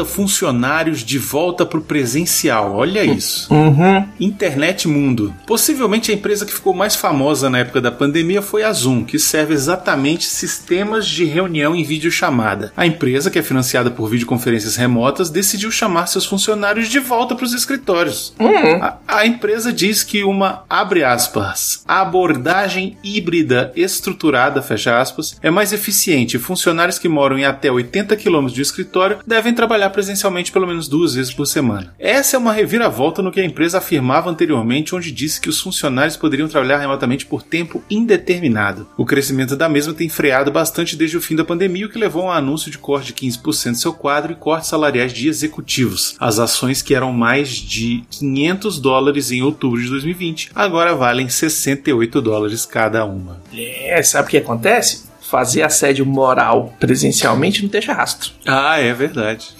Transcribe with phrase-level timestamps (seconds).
[0.00, 2.74] Manda funcionários de volta pro presencial.
[2.74, 3.52] Olha isso.
[3.52, 4.06] Uhum.
[4.18, 5.34] Internet Mundo.
[5.46, 9.18] Possivelmente a empresa que ficou mais famosa na época da pandemia foi a Zoom, que
[9.18, 12.72] serve exatamente sistemas de reunião em videochamada.
[12.76, 17.44] A empresa, que é financiada por videoconferências remotas, decidiu chamar seus funcionários de volta para
[17.44, 18.34] os escritórios.
[18.80, 25.72] A, a empresa diz que uma, abre aspas, abordagem híbrida estruturada, fecha aspas, é mais
[25.72, 26.38] eficiente.
[26.38, 31.14] Funcionários que moram em até 80 quilômetros de escritório devem trabalhar presencialmente pelo menos duas
[31.14, 31.94] vezes por semana.
[31.98, 36.16] Essa é uma reviravolta no que a empresa afirmava anteriormente, onde disse que os funcionários
[36.16, 38.88] poderiam trabalhar remotamente por tempo indeterminado.
[38.96, 42.22] O crescimento da mesma tem freado bastante desde o fim da pandemia, o que levou
[42.22, 46.16] a um anúncio de corte de 15% do seu quadro e cortes salariais de executivos.
[46.18, 52.20] As ações que eram mais de 500 dólares em outubro de 2020 agora valem 68
[52.20, 53.40] dólares cada uma.
[53.52, 55.08] É, sabe o que acontece?
[55.20, 58.32] Fazer assédio moral presencialmente não deixa rastro.
[58.46, 59.59] Ah, é verdade.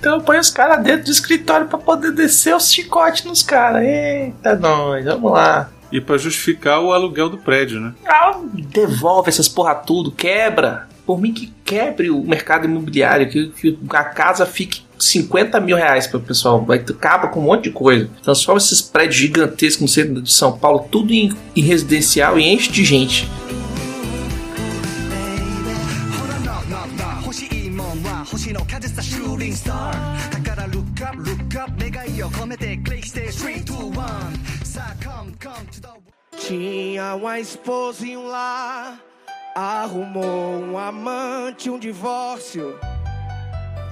[0.00, 3.82] Então põe os caras dentro do escritório pra poder descer os chicotes nos caras.
[3.82, 5.70] Eita, nós, vamos lá.
[5.92, 7.92] E para justificar o aluguel do prédio, né?
[8.06, 8.40] Ah,
[8.72, 10.88] devolve essas porra tudo, quebra.
[11.04, 16.06] Por mim que quebre o mercado imobiliário, que, que a casa fique 50 mil reais
[16.06, 16.64] para o pessoal.
[16.64, 18.08] Vai acaba com um monte de coisa.
[18.22, 22.70] Transforma esses prédios gigantescos no centro de São Paulo, tudo em, em residencial e enche
[22.70, 23.28] de gente
[29.49, 38.99] ほらななな欲しいもんは星の風さシューティングスターだからルックアップルックアップ願いを込めてクリックして3 2 1さあ come come to the Tinha uma esposa e um lar,
[39.55, 42.77] arrumou um amante, um divórcio.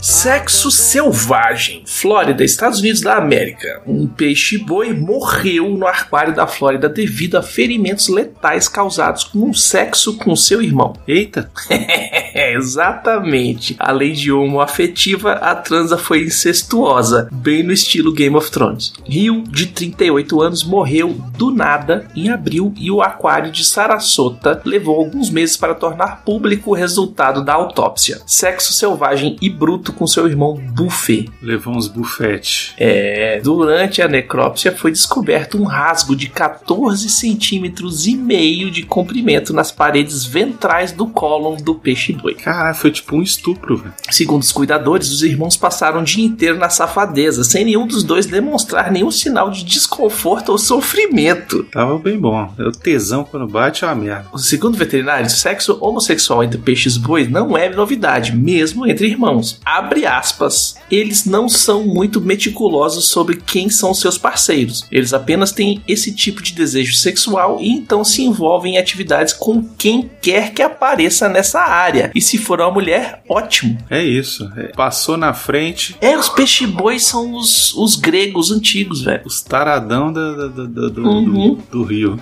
[0.01, 1.83] Sexo selvagem.
[1.85, 3.83] Flórida, Estados Unidos da América.
[3.85, 10.17] Um peixe-boi morreu no aquário da Flórida devido a ferimentos letais causados com um sexo
[10.17, 10.95] com seu irmão.
[11.07, 11.51] Eita!
[12.33, 13.75] Exatamente.
[13.79, 18.93] Além de homoafetiva, a transa foi incestuosa, bem no estilo Game of Thrones.
[19.05, 24.97] Rio, de 38 anos, morreu do nada em abril e o aquário de Sarasota levou
[24.97, 28.21] alguns meses para tornar público o resultado da autópsia.
[28.27, 31.29] Sexo selvagem e bruto com seu irmão Buffet.
[31.43, 32.75] Levou uns bufete.
[32.79, 39.53] É, durante a necrópsia foi descoberto um rasgo de 14 centímetros e meio de comprimento
[39.53, 42.35] nas paredes ventrais do cólon do peixe-boi.
[42.35, 43.95] Caralho, foi tipo um estupro, velho.
[44.11, 48.27] Segundo os cuidadores, os irmãos passaram o dia inteiro na safadeza, sem nenhum dos dois
[48.27, 51.65] demonstrar nenhum sinal de desconforto ou sofrimento.
[51.65, 52.53] Tava bem bom.
[52.59, 54.27] O tesão quando bate é uma merda.
[54.37, 59.61] Segundo veterinários, sexo homossexual entre peixes bois não é novidade, mesmo entre irmãos.
[59.79, 60.75] Abre aspas.
[60.91, 64.87] Eles não são muito meticulosos sobre quem são seus parceiros.
[64.91, 69.63] Eles apenas têm esse tipo de desejo sexual e então se envolvem em atividades com
[69.63, 72.11] quem quer que apareça nessa área.
[72.15, 73.79] E se for uma mulher, ótimo.
[73.89, 74.51] É isso.
[74.57, 79.23] É, Passou na frente É, os peixe-bois são os, os gregos antigos, velho.
[79.25, 80.49] os taradão da- da-
[80.89, 81.55] do, Uhum.
[81.55, 82.21] do, do rio.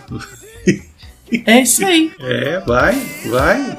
[1.45, 2.11] É isso aí.
[2.21, 2.95] É, vai,
[3.31, 3.79] vai.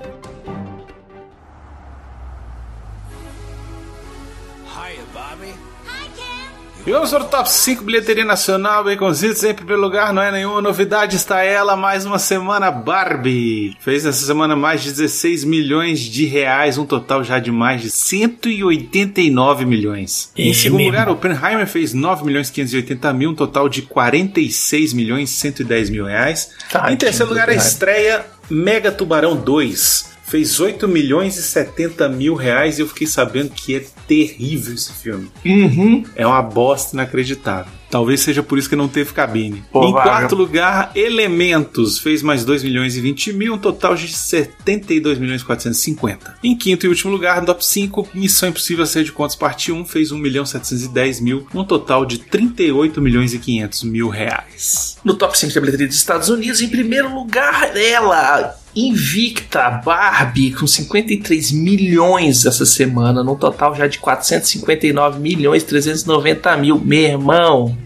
[6.85, 9.43] E vamos para o top 5 bilheteria nacional, Baconzitos.
[9.43, 13.77] Em primeiro lugar, não é nenhuma novidade, está ela, mais uma semana Barbie.
[13.79, 17.91] Fez essa semana mais de 16 milhões de reais, um total já de mais de
[17.91, 20.31] 189 milhões.
[20.35, 20.91] em É segundo mesmo.
[20.91, 26.49] lugar, Oppenheimer fez 9 milhões 580 mil, um total de 46 milhões 110 mil reais.
[26.71, 30.09] Tadinho em terceiro lugar, a estreia Mega Tubarão 2.
[30.23, 34.91] Fez 8 milhões e 70 mil reais e eu fiquei sabendo que é terrível esse
[34.91, 35.31] filme.
[35.45, 36.03] Uhum.
[36.17, 37.71] É uma bosta inacreditável.
[37.91, 39.63] Talvez seja por isso que não teve cabine.
[39.71, 39.89] Provável.
[39.89, 41.99] Em quarto lugar, Elementos.
[41.99, 46.37] Fez mais 2 milhões e 20 mil, um total de 72 milhões e 450.
[46.41, 49.85] Em quinto e último lugar, no top 5, Missão Impossível Ser de Contas Parte 1
[49.85, 54.97] fez 1 milhão e 710 mil, um total de 38 milhões e 500 mil reais.
[55.03, 60.65] No top 5 da bilheteria dos Estados Unidos, em primeiro lugar, ela, invicta, Barbie, com
[60.65, 66.79] 53 milhões essa semana, num total já de 459 milhões 390 mil.
[66.79, 67.77] Meu irmão,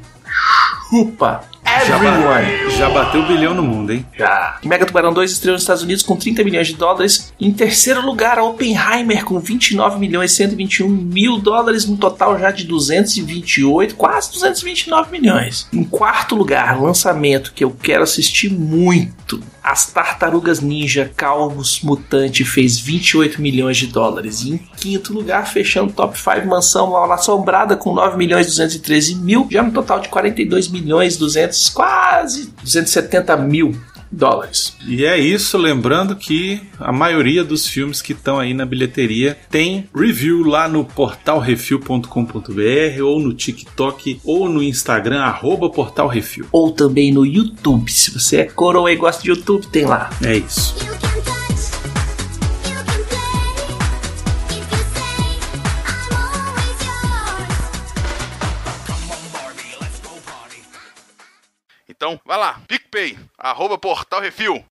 [0.91, 2.71] Hoopa, Everyone.
[2.77, 4.05] Já bateu o bilhão no mundo, hein?
[4.17, 4.59] Já.
[4.63, 7.33] Mega Tubarão 2 estreou nos Estados Unidos com 30 milhões de dólares.
[7.39, 12.65] Em terceiro lugar, Oppenheimer com 29 milhões e 121 mil dólares, no total já de
[12.65, 15.67] 228, quase 229 milhões.
[15.73, 19.41] Em quarto lugar, lançamento que eu quero assistir muito.
[19.65, 24.43] As Tartarugas Ninja Calvos Mutante fez 28 milhões de dólares.
[24.43, 29.15] E em quinto lugar, fechando top 5, Mansão Mal Assombrada com 9 milhões e 213
[29.15, 33.75] mil, já no total de 42 milhões 200, quase 270 mil
[34.15, 34.75] dólares.
[34.87, 39.87] E é isso, lembrando que a maioria dos filmes que estão aí na bilheteria tem
[39.95, 46.47] review lá no portalrefil.com.br ou no TikTok ou no Instagram, arroba portalrefil.
[46.51, 47.91] Ou também no YouTube.
[47.91, 50.09] Se você é coroa e gosta de YouTube, tem lá.
[50.23, 50.75] É isso.
[61.95, 64.63] Então, vai lá, PicPay, arroba Portal Refil.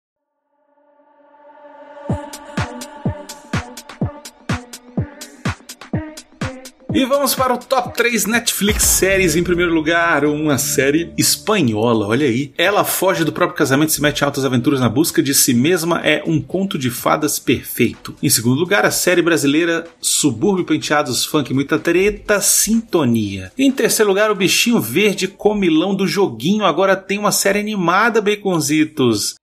[6.94, 9.34] E vamos para o top 3 Netflix séries.
[9.34, 12.06] Em primeiro lugar, uma série espanhola.
[12.06, 12.54] Olha aí.
[12.56, 15.52] Ela foge do próprio casamento e se mete em altas aventuras na busca de si
[15.52, 16.00] mesma.
[16.04, 18.14] É um conto de fadas perfeito.
[18.22, 23.50] Em segundo lugar, a série brasileira Subúrbio Penteados Funk Muita Treta Sintonia.
[23.58, 26.64] Em terceiro lugar, o bichinho verde comilão do joguinho.
[26.64, 29.34] Agora tem uma série animada, baconzitos.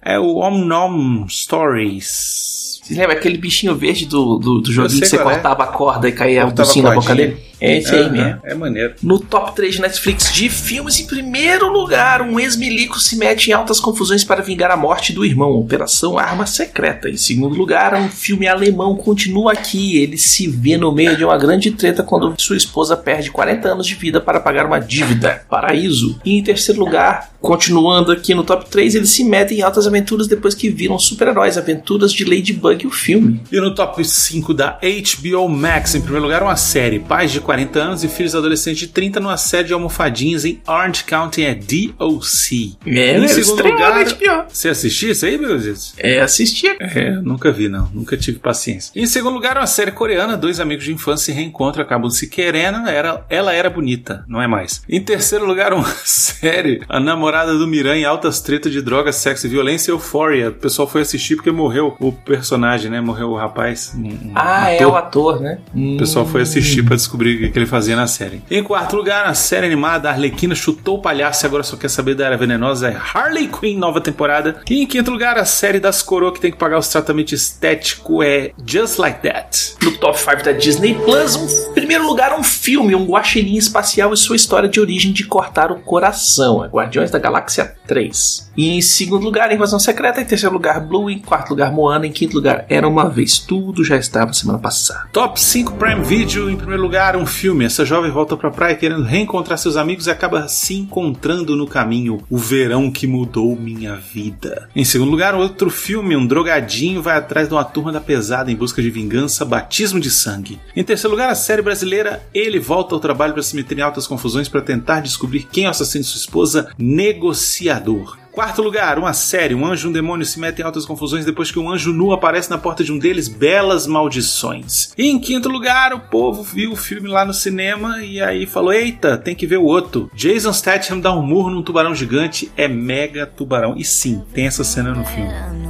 [0.00, 2.79] É o Om Nom Stories.
[2.90, 5.22] Você lembra aquele bichinho verde do, do, do joguinho que você é.
[5.22, 7.50] cortava a corda e caía o docinho na boca dele?
[7.60, 8.40] É esse aí Aham, mesmo.
[8.42, 8.94] É maneiro.
[9.02, 13.52] No top 3 de Netflix de filmes, em primeiro lugar, um ex-milico se mete em
[13.52, 17.10] altas confusões para vingar a morte do irmão, Operação Arma Secreta.
[17.10, 19.98] Em segundo lugar, um filme alemão continua aqui.
[19.98, 23.86] Ele se vê no meio de uma grande treta quando sua esposa perde 40 anos
[23.86, 25.44] de vida para pagar uma dívida.
[25.48, 26.18] Paraíso.
[26.24, 30.26] E em terceiro lugar, continuando aqui no top 3, eles se metem em altas aventuras
[30.26, 33.40] depois que viram super-heróis, Aventuras de Ladybug, o filme.
[33.50, 36.98] E no top 5 da HBO Max, em primeiro lugar, uma série.
[36.98, 41.04] Pais de 40 anos e filhos adolescentes de 30 numa série de almofadinhas em Orange
[41.04, 42.76] County é DOC.
[42.86, 44.44] É, em segundo lugar, HBO.
[44.48, 45.94] você assistiu isso aí, Beluzitos?
[45.98, 46.76] É, assistir.
[46.80, 47.88] É, nunca vi, não.
[47.92, 48.92] Nunca tive paciência.
[48.94, 50.36] Em segundo lugar, uma série coreana.
[50.36, 52.88] Dois amigos de infância se reencontram, acabam se querendo.
[52.88, 54.82] Era, ela era bonita, não é mais.
[54.88, 56.82] Em terceiro lugar, uma série.
[56.88, 60.50] A namorada do Miran em altas tretas de drogas, sexo e violência, Euphoria.
[60.50, 63.00] O pessoal foi assistir porque morreu o personagem, né?
[63.00, 63.92] Morreu o rapaz.
[63.96, 64.92] um- um Ah, é ator.
[64.92, 65.58] o ator, né?
[65.74, 68.42] O pessoal foi assistir pra descobrir o que ele fazia na série.
[68.50, 71.88] Em quarto lugar, a série animada, a Arlequina chutou o palhaço e agora só quer
[71.88, 74.60] saber da era venenosa, é Harley Quinn, nova temporada.
[74.68, 78.24] E em quinto lugar, a série das coroas que tem que pagar os tratamentos estéticos
[78.24, 79.74] é Just Like That.
[79.82, 84.16] No top 5 da Disney Plus, um primeiro lugar, um filme, um guaxinim espacial e
[84.16, 86.64] sua história de origem de cortar o coração.
[86.64, 88.50] É Guardiões da Galáxia 3.
[88.56, 90.20] E em segundo lugar, Invasão Secreta.
[90.20, 91.08] Em terceiro lugar, Blue.
[91.10, 92.06] Em quarto lugar, Moana.
[92.06, 93.38] Em quinto lugar, Era Uma Vez.
[93.38, 95.08] Tudo já estava semana passada.
[95.12, 97.64] Top 5 Prime Video, em primeiro lugar, um filme.
[97.64, 102.22] Essa jovem volta pra praia querendo reencontrar seus amigos e acaba se encontrando no caminho.
[102.28, 104.68] O verão que mudou minha vida.
[104.74, 106.16] Em segundo lugar, outro filme.
[106.16, 110.10] Um drogadinho vai atrás de uma turma da pesada em busca de vingança, batismo de
[110.10, 110.58] sangue.
[110.74, 112.22] Em terceiro lugar, a série brasileira.
[112.34, 115.68] Ele volta ao trabalho para se meter em altas confusões para tentar descobrir quem é
[115.68, 118.18] o assassino de sua esposa, negociador.
[118.40, 119.54] Quarto lugar, uma série.
[119.54, 122.10] Um anjo e um demônio se metem em altas confusões depois que um anjo nu
[122.10, 123.28] aparece na porta de um deles.
[123.28, 124.94] Belas maldições.
[124.96, 128.72] E em quinto lugar, o povo viu o filme lá no cinema e aí falou:
[128.72, 130.10] Eita, tem que ver o outro.
[130.14, 132.50] Jason Statham dá um murro num tubarão gigante.
[132.56, 133.74] É mega tubarão.
[133.76, 135.69] E sim, tem essa cena no filme.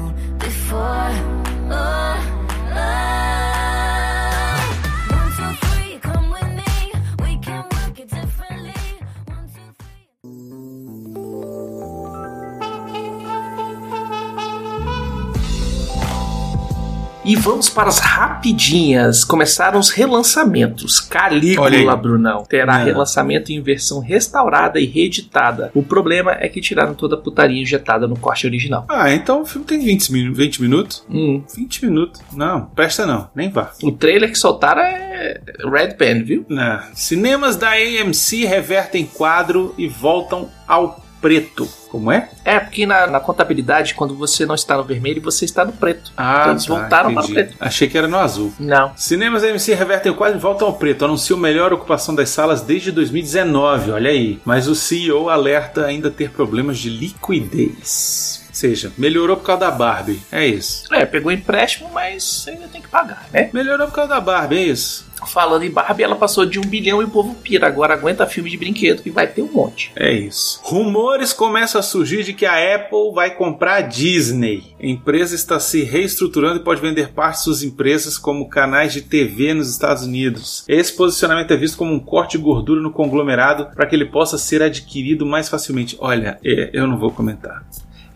[17.31, 19.23] E vamos para as rapidinhas.
[19.23, 20.99] Começaram os relançamentos.
[20.99, 21.95] Calígula.
[21.97, 22.43] Brunão.
[22.43, 22.85] Terá É.
[22.87, 25.71] relançamento em versão restaurada e reeditada.
[25.73, 28.85] O problema é que tiraram toda a putaria injetada no corte original.
[28.89, 31.05] Ah, então o filme tem 20, minu- 20 minutos?
[31.09, 31.41] Hum.
[31.55, 32.21] 20 minutos.
[32.33, 33.71] Não, presta não, nem vá.
[33.81, 36.45] O trailer que soltaram é Red Pen, viu?
[36.49, 36.83] Né.
[36.95, 41.69] Cinemas da AMC revertem quadro e voltam ao preto.
[41.89, 42.29] Como é?
[42.45, 46.12] É, porque na, na contabilidade, quando você não está no vermelho, você está no preto.
[46.17, 47.57] Ah, Então eles voltaram para o preto.
[47.59, 48.53] Achei que era no azul.
[48.61, 48.93] Não.
[48.97, 51.05] Cinemas AMC revertem o quadro e voltam ao preto.
[51.05, 54.41] Anunciou melhor ocupação das salas desde 2019, olha aí.
[54.45, 58.40] Mas o CEO alerta ainda ter problemas de liquidez.
[58.61, 60.21] Seja, melhorou por causa da Barbie.
[60.31, 60.93] É isso.
[60.95, 63.50] É, pegou empréstimo, mas ainda tem que pagar, né?
[63.52, 65.11] Melhorou por causa da Barbie, é isso.
[65.26, 67.67] Falando em Barbie, ela passou de um bilhão e o povo pira.
[67.67, 69.93] Agora aguenta filme de brinquedo que vai ter um monte.
[69.95, 70.61] É isso.
[70.62, 74.75] Rumores começam a surgir de que a Apple vai comprar a Disney.
[74.83, 79.02] A empresa está se reestruturando e pode vender parte de suas empresas como canais de
[79.02, 80.64] TV nos Estados Unidos.
[80.67, 84.38] Esse posicionamento é visto como um corte de gordura no conglomerado para que ele possa
[84.38, 85.97] ser adquirido mais facilmente.
[86.00, 87.62] Olha, é, eu não vou comentar.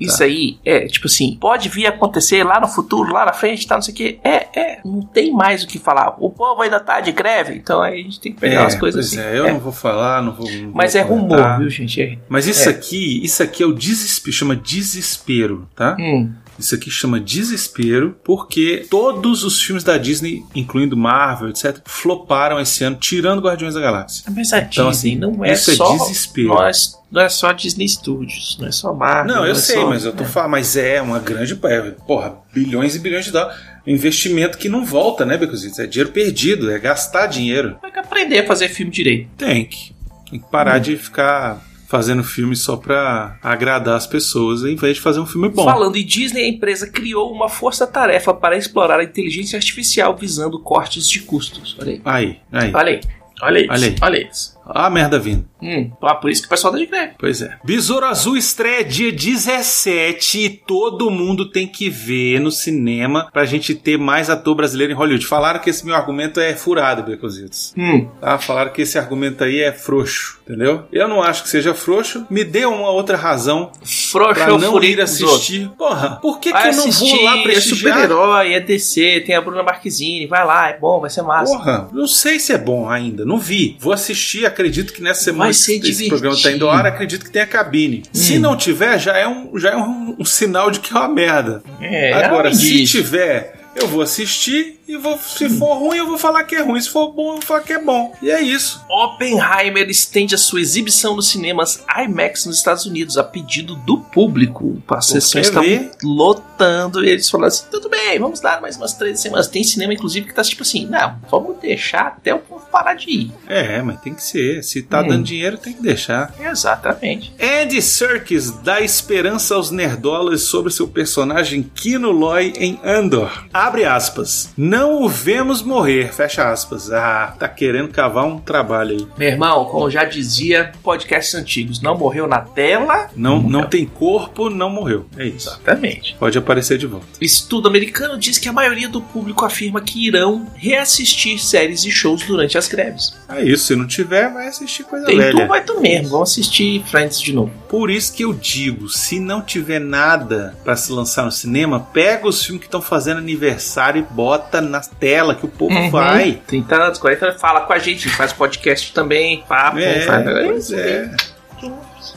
[0.07, 3.67] Isso aí é, tipo assim, pode vir a acontecer lá no futuro, lá na frente,
[3.67, 4.19] tá, não sei o que.
[4.25, 6.17] É, é, não tem mais o que falar.
[6.19, 8.75] O povo ainda tá de greve, então aí a gente tem que pegar É, umas
[8.75, 9.29] coisas pois assim.
[9.35, 9.53] é, eu É.
[9.53, 10.51] não vou falar, não vou.
[10.51, 11.59] não Mas vou é rumor, comentar.
[11.59, 12.03] viu, gente?
[12.03, 12.19] É.
[12.29, 12.73] Mas isso É.
[12.73, 15.97] aqui, isso aqui é o desespero, chama desespero, tá?
[15.99, 16.31] Hum.
[16.59, 22.85] Isso aqui chama desespero porque todos os filmes da Disney, incluindo Marvel, etc, floparam esse
[22.85, 24.25] ano, tirando Guardiões da Galáxia.
[24.35, 25.97] Mas a Então, Disney assim, não é isso é só.
[25.97, 26.49] desespero.
[26.49, 26.71] Não é,
[27.11, 29.35] não é só Disney Studios, não é só Marvel.
[29.35, 30.27] Não, eu é sei, só- mas eu tô é.
[30.27, 33.61] falando, mas é uma grande, é, porra, bilhões e bilhões de dólares.
[33.87, 35.79] Investimento que não volta, né, Becozitos?
[35.79, 37.77] É dinheiro perdido, é gastar dinheiro.
[37.83, 39.29] Tem que aprender a fazer filme direito.
[39.37, 39.95] Tem que.
[40.31, 45.03] Tem que parar de ficar fazendo filme só pra agradar as pessoas, em vez de
[45.03, 45.65] fazer um filme bom.
[45.65, 51.09] Falando em Disney, a empresa criou uma força-tarefa para explorar a inteligência artificial visando cortes
[51.09, 51.77] de custos.
[51.81, 52.01] Olha aí.
[52.05, 52.73] Aí, aí.
[52.75, 53.01] Olha aí.
[53.43, 53.73] Olha isso.
[53.73, 53.97] Olha aí.
[54.01, 54.54] Olha isso.
[54.67, 55.47] Olha a merda vindo.
[55.63, 57.15] Hum, ah, por isso que o pessoal tá de greve.
[57.19, 57.57] Pois é.
[57.65, 63.75] Besouro Azul estreia dia 17 e todo mundo tem que ver no cinema pra gente
[63.75, 65.27] ter mais ator brasileiro em Hollywood.
[65.27, 67.73] Falaram que esse meu argumento é furado, Becositos.
[67.77, 68.09] Hum.
[68.21, 68.39] Tá?
[68.39, 70.85] Falaram que esse argumento aí é frouxo, entendeu?
[70.93, 72.27] Eu não acho que seja frouxo.
[72.29, 75.71] Me dê uma outra razão Frouxo pra é não ir assistir.
[75.79, 77.95] Porra, por que, que eu não assistir, vou lá é prestigiar?
[77.95, 81.53] super-herói, é DC, tem a Bruna Marquezine, vai lá, é bom, vai ser massa.
[81.53, 83.77] Porra, não sei se é bom ainda, não vi.
[83.81, 87.47] Vou assistir, acredito que nessa semana esse, programa tá indo ao ar, acredito que tenha
[87.47, 88.05] cabine.
[88.13, 91.09] Se não tiver, já é um, já é um, um sinal de que é uma
[91.09, 91.63] merda.
[91.81, 96.19] É, Agora, é se tiver, eu vou assistir e vou, se for ruim, eu vou
[96.19, 96.81] falar que é ruim.
[96.81, 98.15] Se for bom, eu vou falar que é bom.
[98.23, 98.85] E é isso.
[98.91, 104.83] Oppenheimer estende a sua exibição nos cinemas IMAX nos Estados Unidos a pedido do público.
[104.89, 105.41] Quer ver?
[105.41, 109.49] estavam lotando e eles falaram assim: tudo bem, vamos dar mais umas três semanas.
[109.49, 113.11] Tem cinema, inclusive, que tá tipo assim: não, vamos deixar até o povo parar de
[113.11, 113.33] ir.
[113.49, 114.63] É, mas tem que ser.
[114.63, 115.09] Se tá Hum.
[115.09, 116.33] dando dinheiro, tem que deixar.
[116.41, 117.33] Exatamente.
[117.41, 123.45] Andy Serkis dá esperança aos nerdolas sobre seu personagem Kino Loy em Andor.
[123.53, 124.51] Abre aspas.
[124.75, 126.91] Não o vemos morrer, fecha aspas.
[126.91, 129.07] Ah, tá querendo cavar um trabalho aí.
[129.17, 133.09] Meu irmão, como já dizia podcasts antigos, não morreu na tela.
[133.15, 135.07] Não, não tem corpo, não morreu.
[135.17, 135.49] É isso.
[135.49, 136.17] Exatamente.
[136.19, 137.07] Pode aparecer de volta.
[137.21, 142.25] Estudo americano diz que a maioria do público afirma que irão reassistir séries e shows
[142.25, 143.15] durante as greves.
[143.29, 143.67] É isso.
[143.67, 145.43] Se não tiver, vai assistir coisa Tem velha.
[145.45, 146.09] tu, vai tu mesmo.
[146.09, 147.53] Vamos assistir Friends de novo.
[147.75, 152.29] Por isso que eu digo, se não tiver nada pra se lançar no cinema, pega
[152.29, 155.91] os filmes que estão fazendo aniversário e bota na tela que o povo Uhum.
[155.91, 156.41] vai.
[156.47, 160.25] 30 anos, 40 anos, fala com a gente, faz podcast também, papo, É, faz...
[160.47, 161.11] pois é.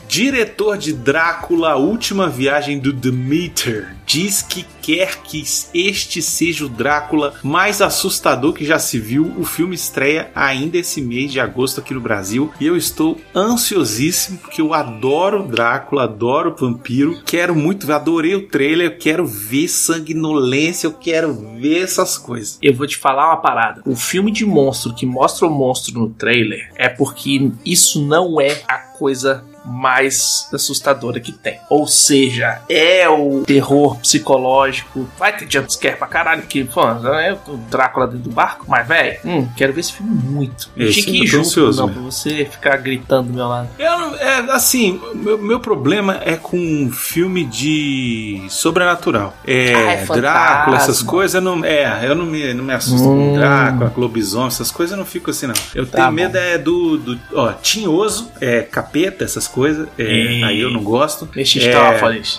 [0.08, 7.34] Diretor de Drácula, última viagem do Demeter, diz que quer que este seja o Drácula
[7.42, 9.34] mais assustador que já se viu.
[9.36, 14.38] O filme estreia ainda esse mês de agosto aqui no Brasil e eu estou ansiosíssimo
[14.38, 17.20] porque eu adoro Drácula, adoro vampiro.
[17.26, 22.58] Quero muito adorei o trailer, eu quero ver sanguinolência, eu quero ver essas coisas.
[22.62, 23.82] Eu vou te falar uma parada.
[23.84, 28.62] O filme de monstro que mostra o monstro no trailer é porque isso não é
[28.66, 31.58] a coisa mais assustadora que tem.
[31.68, 35.08] Ou seja, é o terror psicológico.
[35.18, 39.18] Vai ter jumpscare pra caralho, que, pô, é o Drácula dentro do barco, mas, velho,
[39.24, 40.70] hum, quero ver esse filme muito.
[40.76, 41.92] Eu Esse tinha que eu ir tô junto, ansioso, não, né?
[41.94, 43.68] pra você ficar gritando do meu lado.
[43.78, 49.34] Eu não- é, assim, meu, meu problema é com filme de sobrenatural.
[49.46, 53.32] É, Ah, é Drácula, essas coisas, não, é, eu não me, não me assusto Hum.
[53.32, 55.54] com Drácula, lobisomem, essas coisas eu não fico assim, não.
[55.74, 56.12] Eu Tá tenho bom.
[56.12, 59.57] medo é do, do, ó, tinhoso, é, capeta, essas coisas,
[59.98, 60.44] é, Hum.
[60.44, 61.26] aí eu não gosto.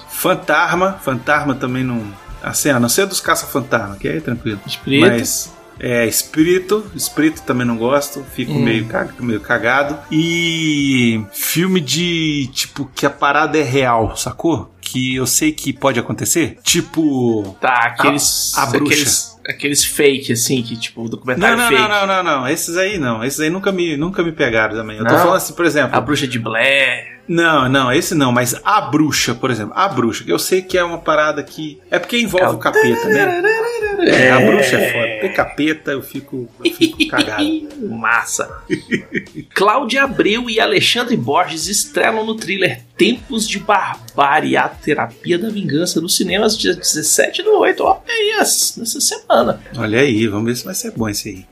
[0.08, 0.10] É.
[0.10, 2.04] Fantasma, fantasma também não,
[2.44, 4.60] assim, a não ser dos caça-fantasma, que aí é tranquilo.
[4.66, 5.08] Espírito.
[5.10, 8.62] Mas é, espírito, espírito também não gosto, fico Hum.
[8.64, 8.88] meio,
[9.20, 9.98] meio cagado.
[10.12, 14.74] E filme de tipo que a parada é real, sacou?
[14.82, 16.58] Que eu sei que pode acontecer.
[16.64, 17.56] Tipo.
[17.62, 18.54] Tá, aqueles.
[18.58, 18.86] A- a bruxa.
[18.94, 21.82] Aqueles, aqueles fake, assim, que tipo, Não, documentário não, fake.
[21.82, 22.48] não, não, não, não.
[22.48, 23.24] Esses aí não.
[23.24, 24.98] Esses aí nunca me, nunca me pegaram também.
[24.98, 25.20] Eu tô Não?
[25.20, 25.96] falando assim, por exemplo.
[25.96, 27.20] A bruxa de Blair.
[27.28, 29.74] Não, não, esse não, mas a bruxa, por exemplo.
[29.76, 31.80] A bruxa, que eu sei que é uma parada que.
[31.92, 33.42] É porque envolve o capeta, né?
[34.02, 35.08] É, a bruxa é foda.
[35.22, 37.44] Ter capeta, eu fico, eu fico cagado.
[37.90, 38.64] Massa.
[39.54, 46.02] Cláudia Abreu e Alexandre Borges estrelam no thriller Tempos de Barbárie, a terapia da vingança
[46.02, 47.82] nos cinemas dia 17 do 8.
[47.84, 49.62] Olha aí, essa- nessa semana.
[49.78, 51.46] Olha aí, vamos ver se vai ser bom esse aí.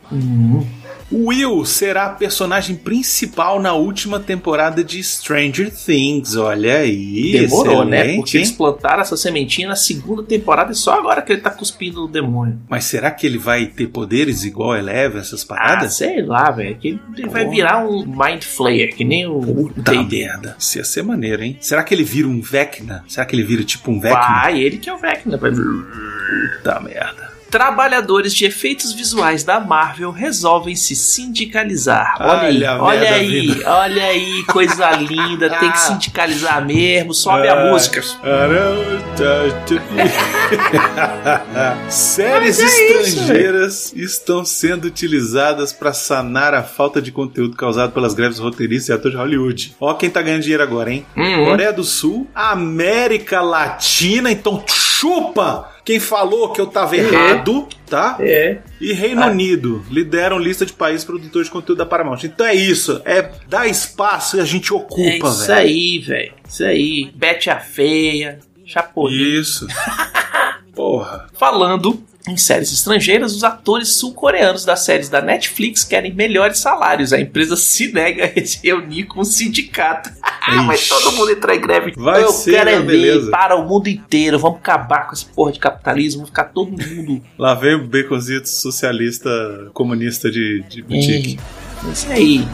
[1.11, 6.35] Will será a personagem principal na última temporada de Stranger Things.
[6.35, 7.31] Olha aí.
[7.31, 8.15] Demorou, né?
[8.17, 12.03] Porque eles plantaram essa sementinha na segunda temporada e só agora que ele tá cuspindo
[12.03, 12.59] o demônio.
[12.69, 15.95] Mas será que ele vai ter poderes igual a Eleven, essas Ah, paradas?
[15.95, 16.75] sei lá, velho.
[16.77, 20.55] Que ele ele vai virar um Mind Flayer, que nem o Puta merda.
[20.59, 21.57] Isso ia ser maneiro, hein?
[21.61, 23.03] Será que ele vira um Vecna?
[23.07, 24.19] Será que ele vira tipo um Vecna?
[24.41, 25.37] Vai, ele que é o Vecna.
[25.37, 27.26] Puta merda.
[27.49, 32.15] Trabalhadores de efeitos visuais da Marvel resolvem se sindicalizar.
[32.19, 35.49] Olha aí, Olha a olha aí, olha aí, coisa linda.
[35.49, 37.13] Tem que sindicalizar mesmo.
[37.13, 37.71] Sobe a Ah.
[37.71, 38.01] música.
[41.89, 48.13] Séries é isso, estrangeiras estão sendo utilizadas para sanar a falta de conteúdo causado pelas
[48.13, 49.75] greves roteiristas e atores de Hollywood.
[49.79, 51.05] Ó quem tá ganhando dinheiro agora, hein?
[51.15, 51.45] Uhum.
[51.45, 54.63] Coreia do Sul, América Latina, então
[54.99, 58.17] chupa quem falou que eu tava errado, tá?
[58.19, 58.57] É.
[58.81, 59.27] E Reino Ah.
[59.27, 62.23] Unido lideram lista de países produtores de conteúdo da Paramount.
[62.23, 65.59] Então é isso, é dar espaço e a gente É ocupa, isso velho.
[65.59, 66.33] aí, velho.
[66.47, 67.11] Isso aí.
[67.15, 68.39] Bete a feia.
[68.65, 69.39] Chapolin.
[69.39, 69.65] Isso.
[70.75, 71.27] Porra.
[71.37, 77.13] Falando em séries estrangeiras, os atores sul-coreanos das séries da Netflix querem melhores salários.
[77.13, 80.09] A empresa se nega a se reunir com o sindicato.
[80.65, 80.89] Vai Ixi.
[80.89, 81.93] todo mundo entrar em greve.
[81.97, 83.31] Vai Eu ser, quero é né, ver beleza.
[83.31, 84.39] para o mundo inteiro.
[84.39, 86.19] Vamos acabar com essa porra de capitalismo.
[86.19, 87.21] Vamos ficar todo mundo.
[87.37, 89.29] Lá vem o baconzito socialista
[89.73, 91.39] comunista de, de boutique.
[91.85, 92.45] É isso aí.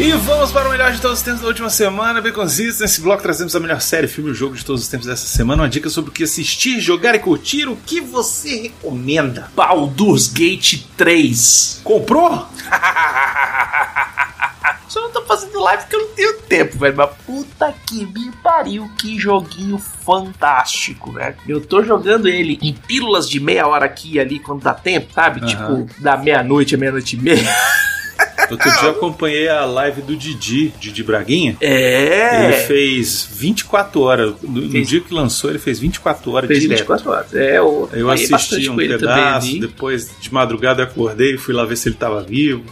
[0.00, 2.78] E vamos para o melhor de todos os tempos da última semana, Baconzitos.
[2.78, 5.64] Nesse bloco trazemos a melhor série, filme e jogo de todos os tempos dessa semana.
[5.64, 7.68] Uma dica sobre o que assistir, jogar e curtir.
[7.68, 9.50] O que você recomenda?
[9.56, 11.80] Baldur's Gate 3.
[11.82, 12.30] Comprou?
[14.88, 16.96] Só não tô fazendo live porque eu não tenho tempo, velho.
[16.96, 21.34] Mas puta que me pariu, que joguinho fantástico, velho.
[21.48, 25.12] Eu tô jogando ele em pílulas de meia hora aqui e ali quando dá tempo,
[25.12, 25.40] sabe?
[25.40, 25.48] Aham.
[25.48, 27.48] Tipo, da meia-noite a meia-noite e meia.
[28.50, 31.56] Outro dia eu acompanhei a live do Didi, Didi Braguinha.
[31.60, 32.44] É.
[32.44, 34.34] Ele fez 24 horas.
[34.42, 36.78] No, Fez- dia que lançou, ele fez 24 horas Fez direto.
[36.78, 37.34] 24 horas.
[37.34, 41.64] É, eu, Eu assisti um também pedaço, depois de madrugada eu acordei e fui lá
[41.64, 42.64] ver se ele tava vivo.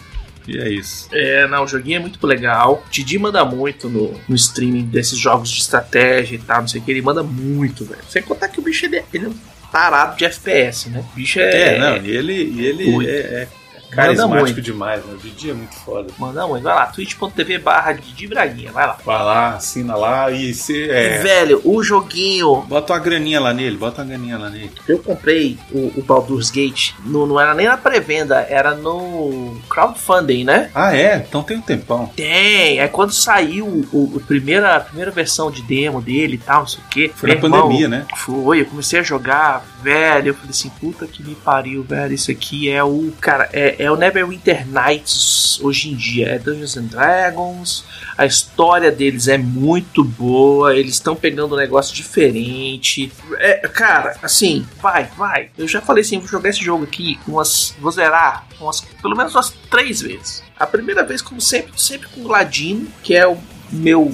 [0.49, 1.09] E é isso.
[1.13, 2.85] É, não, o joguinho é muito legal.
[2.91, 6.85] Didi manda muito no, no streaming desses jogos de estratégia e tal, não sei o
[6.85, 6.91] que.
[6.93, 8.01] Ele manda muito, velho.
[8.09, 9.35] Sem contar que o bicho ele, é- ele é um
[9.73, 11.05] tarado de FPS, né?
[11.13, 11.75] O bicho é.
[11.75, 13.49] É, não, e ele, e ele é, é
[13.91, 15.15] carismático demais, né?
[15.15, 16.13] O Didi é muito foda.
[16.19, 16.63] Manda muito.
[16.63, 18.73] Vai lá, twitch.tv barra Didi Braguinha.
[18.73, 18.99] Vai lá.
[19.05, 20.89] Vai lá, assina lá e se.
[20.91, 22.63] É, Velho, o joguinho.
[22.63, 24.73] bota uma graninha lá nele, bota uma graninha lá nele.
[24.89, 26.93] Eu comprei o, o Baldur's Gate.
[27.05, 30.71] No, não era nem na pré-venda, era no crowdfunding, né?
[30.75, 31.25] Ah, é?
[31.29, 32.07] Então tem um tempão.
[32.15, 36.61] Tem, é quando saiu o, o primeira, a primeira versão de demo dele e tal,
[36.61, 37.09] não sei o que.
[37.09, 38.07] Foi na pandemia, né?
[38.17, 40.31] Foi, eu comecei a jogar, velho.
[40.31, 42.13] Eu falei assim, puta que me pariu, velho.
[42.13, 43.13] Isso aqui é o.
[43.21, 46.29] Cara, é, é o Neverwinter Nights hoje em dia.
[46.29, 47.85] É Dungeons and Dragons.
[48.19, 50.77] A história deles é muito boa.
[50.77, 53.13] Eles estão pegando um negócio diferente.
[53.39, 55.51] É, cara, assim, vai, vai.
[55.57, 57.77] Eu já falei assim, vou jogar esse jogo aqui umas.
[57.81, 60.43] Vou zerar umas, pelo menos umas três vezes.
[60.59, 63.39] A primeira vez, como sempre, sempre com o Ladino, que é o
[63.71, 64.13] meu,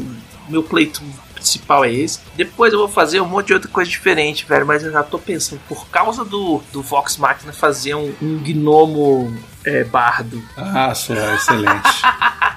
[0.51, 2.20] meu playthrough principal é esse.
[2.35, 4.64] Depois eu vou fazer um monte de outra coisa diferente, velho.
[4.64, 9.37] Mas eu já tô pensando, por causa do, do Vox Machina, fazer um, um gnomo
[9.64, 10.42] é, bardo.
[10.57, 12.02] Ah, só, excelente.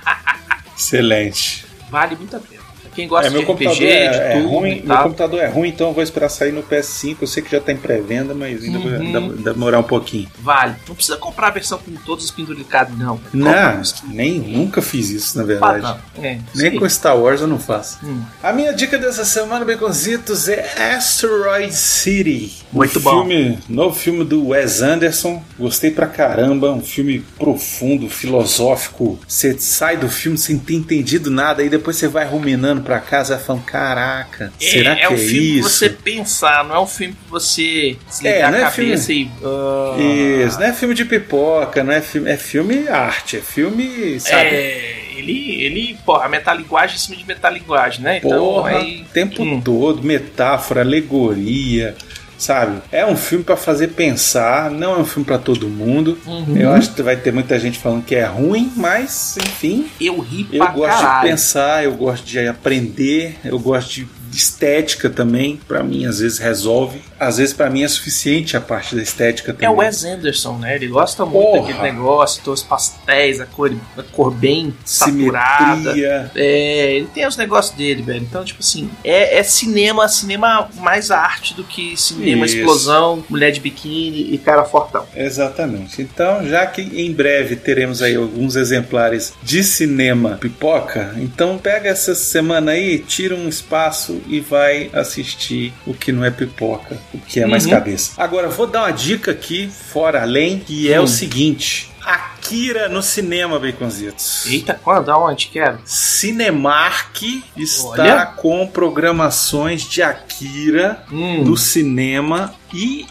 [0.77, 1.65] excelente.
[1.89, 2.54] Vale muito a pena.
[2.95, 5.39] Quem gosta É, meu de computador RPG, é, de é tudo ruim, e meu computador
[5.41, 7.17] é ruim, então eu vou esperar sair no PS5.
[7.21, 9.29] Eu sei que já tá em pré-venda, mas ainda vai Uhum.
[9.35, 10.29] vai demorar um pouquinho.
[10.39, 10.75] Vale.
[10.87, 13.19] Não precisa comprar a versão com todos os penduricados, não.
[13.33, 15.81] Não, nem nunca fiz isso, na Ah, verdade.
[15.83, 16.23] não.
[16.23, 16.79] É, Nem sim.
[16.79, 17.99] com Star Wars eu não faço.
[18.03, 18.21] Hum.
[18.41, 22.53] A minha dica dessa semana, Baconzitos, é Asteroid City.
[22.71, 23.11] Muito um bom.
[23.27, 25.43] Filme, novo filme do Wes Anderson.
[25.59, 26.71] Gostei pra caramba.
[26.71, 29.19] Um filme profundo, filosófico.
[29.27, 31.63] Você sai do filme sem ter entendido nada.
[31.63, 35.17] E depois você vai ruminando pra casa falando: Caraca, será é, que é um é
[35.17, 35.67] filme isso?
[35.67, 39.11] que você pensar, não é um filme que você desligar É, não é a cabeça
[39.11, 39.29] e.
[39.43, 44.19] ah, Isso, não é filme de pipoca, não é filme, é filme arte, é filme,
[44.19, 44.49] sabe?
[44.55, 48.17] É, ele, ele, porra, metalinguagem em cima de metalinguagem, né?
[48.17, 49.01] Então Porra, aí.
[49.01, 49.61] o tempo Hum.
[49.61, 51.95] todo, metáfora, alegoria.
[52.37, 52.81] Sabe?
[52.91, 56.17] É um filme pra fazer pensar, não é um filme pra todo mundo.
[56.25, 56.55] Uhum.
[56.57, 60.47] Eu acho que vai ter muita gente falando que é ruim, mas enfim, Eu ri
[60.51, 61.21] eu pra gosto caralho.
[61.23, 65.59] de pensar, eu gosto de aprender, eu gosto de estética também.
[65.67, 67.01] Pra mim, às vezes resolve.
[67.19, 69.67] Às vezes, pra mim, é suficiente a parte da estética também.
[69.67, 70.75] É o Wes Anderson, né?
[70.75, 71.61] Ele gosta muito Porra.
[71.61, 75.75] daquele negócio, dos pastéis, a cor, a cor bem saturada.
[75.81, 76.31] Simetria.
[76.35, 78.21] É, ele tem os negócios dele, velho.
[78.21, 82.57] Então, tipo assim, é, é cinema, cinema mais arte do que cinema, Isso.
[82.57, 85.05] explosão, mulher de biquíni e cara fortão.
[85.15, 86.01] Exatamente.
[86.01, 92.13] Então, já que em breve teremos aí alguns exemplares de cinema pipoca, então pega essa
[92.15, 97.39] semana aí, tira um espaço e vai assistir o que não é pipoca, o que
[97.39, 97.71] é mais Uhum.
[97.71, 98.11] cabeça.
[98.17, 101.03] Agora, vou dar uma dica aqui, fora além, que é Hum.
[101.03, 101.91] o seguinte.
[102.03, 104.45] Akira no cinema, Baconzitos.
[104.45, 105.09] Eita, quando?
[105.09, 105.47] Aonde?
[105.47, 105.79] Quero.
[105.85, 107.23] Cinemark
[107.57, 108.25] está Olha.
[108.37, 111.43] com programações de Akira Hum.
[111.43, 113.05] no cinema e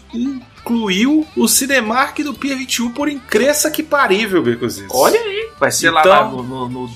[0.65, 4.89] incluiu o Cinemark do Pier 21 por incresça que parível, Becozitos.
[4.93, 5.49] Olha aí.
[5.59, 6.89] Vai ser lá, Então- lá no, no, no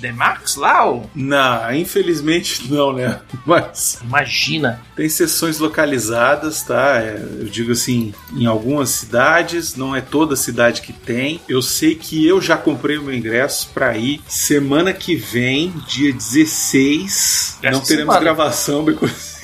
[0.58, 0.84] lá?
[0.86, 1.10] Ou...
[1.16, 3.20] Não, infelizmente não, né?
[3.46, 4.82] Mas Imagina.
[4.96, 6.98] tem sessões localizadas, tá?
[7.00, 11.40] É, eu digo assim, em algumas cidades, não é toda cidade que tem.
[11.48, 16.12] Eu sei que eu já comprei o meu ingresso pra ir semana que vem, dia
[16.12, 17.60] 16.
[17.62, 18.20] Essa não teremos semana.
[18.20, 19.39] gravação, Becozitos.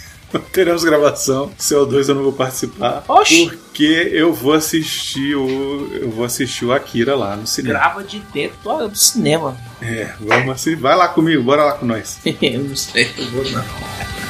[0.51, 1.51] Teremos gravação.
[1.59, 3.03] CO2 eu não vou participar.
[3.07, 3.47] Oxi.
[3.47, 5.89] Porque eu vou assistir o.
[5.93, 7.79] Eu vou assistir o Akira lá no cinema.
[7.79, 9.57] Grava de dentro do do cinema.
[9.81, 10.75] É, vamos assim.
[10.75, 12.19] Vai lá comigo, bora lá com nós.
[12.41, 14.24] eu não sei, eu vou não.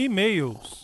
[0.00, 0.79] E-mails.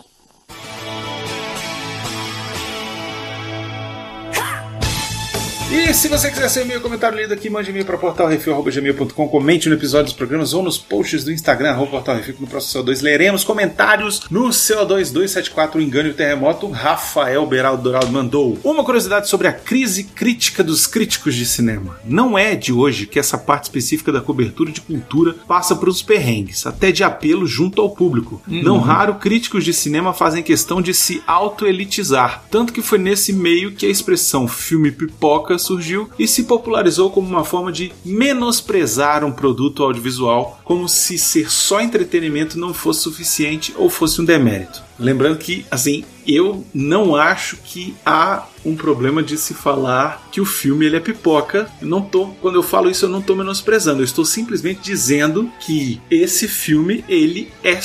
[5.68, 9.74] E se você quiser ser e-mail, comentário lido aqui, mande e-mail para portalrefil.gmail.com, comente no
[9.74, 14.22] episódio dos programas ou nos posts do Instagram, arroba que no próximo CO2 leremos comentários
[14.30, 18.56] no CO2 274, o Engano e o Terremoto, Rafael Beraldo Doraldo mandou.
[18.62, 21.98] Uma curiosidade sobre a crise crítica dos críticos de cinema.
[22.04, 26.00] Não é de hoje que essa parte específica da cobertura de cultura passa por uns
[26.00, 28.40] perrengues, até de apelo junto ao público.
[28.46, 33.72] Não raro, críticos de cinema fazem questão de se auto-elitizar, tanto que foi nesse meio
[33.72, 39.32] que a expressão filme pipoca surgiu e se popularizou como uma forma de menosprezar um
[39.32, 44.82] produto audiovisual, como se ser só entretenimento não fosse suficiente ou fosse um demérito.
[44.98, 50.44] Lembrando que, assim, eu não acho que há um problema de se falar que o
[50.44, 51.70] filme ele é pipoca.
[51.80, 54.00] Eu não tô, quando eu falo isso, eu não estou menosprezando.
[54.00, 57.78] Eu estou simplesmente dizendo que esse filme ele é